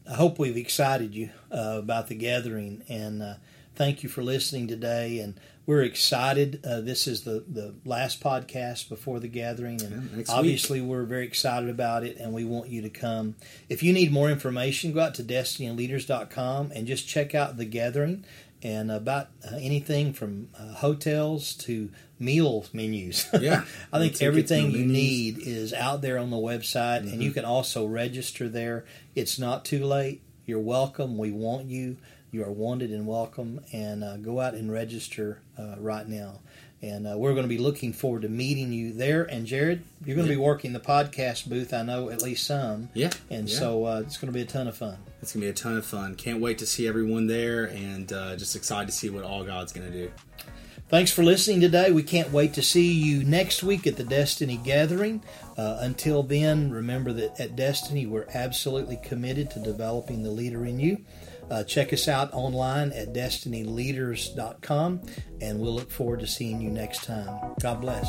I 0.09 0.15
hope 0.15 0.39
we've 0.39 0.57
excited 0.57 1.13
you 1.15 1.29
uh, 1.51 1.75
about 1.79 2.07
the 2.07 2.15
gathering, 2.15 2.83
and 2.89 3.21
uh, 3.21 3.33
thank 3.75 4.03
you 4.03 4.09
for 4.09 4.23
listening 4.23 4.67
today. 4.67 5.19
And 5.19 5.39
we're 5.67 5.83
excited. 5.83 6.59
Uh, 6.65 6.81
this 6.81 7.07
is 7.07 7.21
the, 7.23 7.43
the 7.47 7.73
last 7.85 8.21
podcast 8.21 8.89
before 8.89 9.19
the 9.19 9.27
gathering, 9.27 9.81
and 9.81 9.91
Yeah, 9.91 10.17
next 10.17 10.29
week. 10.29 10.37
obviously 10.37 10.81
we're 10.81 11.03
very 11.05 11.25
excited 11.25 11.69
about 11.69 12.03
it, 12.03 12.17
and 12.17 12.33
we 12.33 12.43
want 12.45 12.69
you 12.69 12.81
to 12.81 12.89
come. 12.89 13.35
If 13.69 13.83
you 13.83 13.93
need 13.93 14.11
more 14.11 14.29
information, 14.29 14.91
go 14.91 14.99
out 15.01 15.15
to 15.15 15.23
destinyleaders.com 15.23 16.71
and 16.75 16.87
just 16.87 17.07
check 17.07 17.33
out 17.35 17.57
the 17.57 17.65
gathering 17.65 18.25
and 18.63 18.91
about 18.91 19.27
uh, 19.45 19.55
anything 19.57 20.13
from 20.13 20.49
uh, 20.57 20.73
hotels 20.75 21.53
to 21.55 21.89
meal 22.19 22.65
menus. 22.73 23.27
Yeah. 23.39 23.63
I 23.91 23.99
think 23.99 24.21
everything 24.21 24.71
you 24.71 24.85
need 24.85 25.37
is 25.39 25.73
out 25.73 26.01
there 26.01 26.17
on 26.17 26.29
the 26.31 26.37
website, 26.37 26.99
and 26.99 27.09
Mm-hmm. 27.09 27.21
you 27.21 27.31
can 27.31 27.45
also 27.45 27.85
register 27.85 28.47
there. 28.49 28.85
It's 29.15 29.37
not 29.37 29.65
too 29.65 29.83
late. 29.85 30.21
You're 30.45 30.59
welcome. 30.59 31.17
We 31.17 31.31
want 31.31 31.65
you. 31.67 31.97
You 32.31 32.43
are 32.43 32.51
wanted 32.51 32.91
and 32.91 33.05
welcome. 33.07 33.61
And 33.71 34.03
uh, 34.03 34.17
go 34.17 34.39
out 34.39 34.53
and 34.55 34.71
register 34.71 35.39
uh, 35.57 35.75
right 35.79 36.07
now. 36.07 36.39
And 36.85 37.07
uh, 37.07 37.17
we're 37.17 37.31
going 37.33 37.45
to 37.45 37.49
be 37.49 37.57
looking 37.57 37.93
forward 37.93 38.21
to 38.21 38.29
meeting 38.29 38.71
you 38.71 38.93
there. 38.93 39.23
And 39.23 39.47
Jared, 39.47 39.81
you're 40.05 40.15
going 40.15 40.27
to 40.27 40.33
Yeah. 40.33 40.37
be 40.37 40.43
working 40.43 40.73
the 40.73 40.79
podcast 40.79 41.49
booth. 41.49 41.73
I 41.73 41.81
know 41.81 42.09
at 42.09 42.21
least 42.21 42.45
some. 42.45 42.89
Yeah, 42.93 43.09
And 43.31 43.49
yeah. 43.49 43.57
so 43.59 43.85
uh, 43.85 44.03
it's 44.05 44.17
going 44.17 44.31
to 44.31 44.37
be 44.37 44.41
a 44.41 44.45
ton 44.45 44.67
of 44.67 44.77
fun. 44.77 44.97
It's 45.21 45.33
gonna 45.33 45.45
be 45.45 45.49
a 45.49 45.53
ton 45.53 45.75
of 45.75 45.83
fun. 45.85 46.13
Can't 46.13 46.39
wait 46.39 46.59
to 46.59 46.67
see 46.67 46.87
everyone 46.87 47.25
there, 47.25 47.65
and 47.65 48.13
uh, 48.13 48.35
just 48.35 48.55
excited 48.55 48.85
to 48.85 48.91
see 48.91 49.09
what 49.09 49.23
all 49.23 49.43
God's 49.43 49.73
gonna 49.73 49.89
do. 49.89 50.11
Thanks 50.87 51.11
for 51.11 51.23
listening 51.23 51.61
today. 51.61 51.91
We 51.91 52.03
can't 52.03 52.31
wait 52.31 52.53
to 52.53 52.61
see 52.61 52.91
you 52.93 53.23
next 53.23 53.63
week 53.63 53.87
at 53.87 53.95
the 53.95 54.03
Destiny 54.03 54.57
Gathering. 54.63 55.23
Uh, 55.57 55.77
until 55.79 56.21
then, 56.21 56.69
remember 56.69 57.11
that 57.13 57.39
at 57.39 57.55
Destiny, 57.55 58.05
we're 58.05 58.27
absolutely 58.35 58.97
committed 58.97 59.49
to 59.51 59.59
developing 59.59 60.21
the 60.21 60.29
leader 60.29 60.63
in 60.63 60.79
you. 60.79 60.99
Uh, 61.49 61.63
check 61.63 61.93
us 61.93 62.07
out 62.07 62.33
online 62.33 62.91
at 62.91 63.13
destinyleaders.com, 63.13 65.01
and 65.41 65.59
we'll 65.59 65.73
look 65.73 65.91
forward 65.91 66.19
to 66.21 66.27
seeing 66.27 66.61
you 66.61 66.69
next 66.69 67.03
time. 67.03 67.55
God 67.61 67.81
bless. 67.81 68.07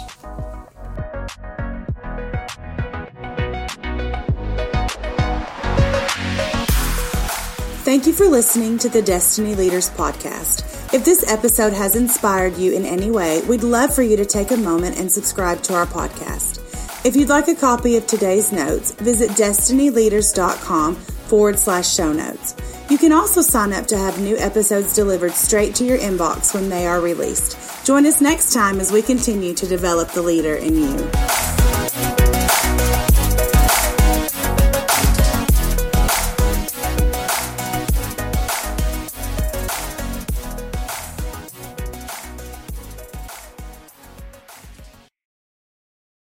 Thank 7.84 8.06
you 8.06 8.12
for 8.12 8.26
listening 8.26 8.78
to 8.78 8.88
the 8.88 9.00
Destiny 9.00 9.54
Leaders 9.54 9.90
Podcast. 9.90 10.64
If 10.92 11.04
this 11.04 11.30
episode 11.30 11.72
has 11.72 11.94
inspired 11.94 12.56
you 12.56 12.72
in 12.72 12.84
any 12.84 13.10
way, 13.12 13.42
we'd 13.42 13.62
love 13.62 13.94
for 13.94 14.02
you 14.02 14.16
to 14.16 14.26
take 14.26 14.50
a 14.50 14.56
moment 14.56 14.98
and 14.98 15.10
subscribe 15.10 15.62
to 15.62 15.74
our 15.74 15.86
podcast. 15.86 16.62
If 17.06 17.14
you'd 17.14 17.28
like 17.28 17.46
a 17.46 17.54
copy 17.54 17.96
of 17.96 18.06
today's 18.06 18.50
notes, 18.50 18.90
visit 18.92 19.30
destinyleaders.com 19.30 20.96
forward 21.26 21.58
slash 21.58 21.92
show 21.92 22.12
notes. 22.12 22.54
You 22.88 22.98
can 22.98 23.12
also 23.12 23.42
sign 23.42 23.72
up 23.72 23.86
to 23.88 23.96
have 23.96 24.20
new 24.20 24.36
episodes 24.36 24.94
delivered 24.94 25.32
straight 25.32 25.74
to 25.76 25.84
your 25.84 25.98
inbox 25.98 26.54
when 26.54 26.68
they 26.68 26.86
are 26.86 27.00
released. 27.00 27.84
Join 27.84 28.06
us 28.06 28.20
next 28.20 28.52
time 28.52 28.80
as 28.80 28.92
we 28.92 29.02
continue 29.02 29.54
to 29.54 29.66
develop 29.66 30.10
the 30.10 30.22
leader 30.22 30.54
in 30.54 30.76
you. 30.76 31.45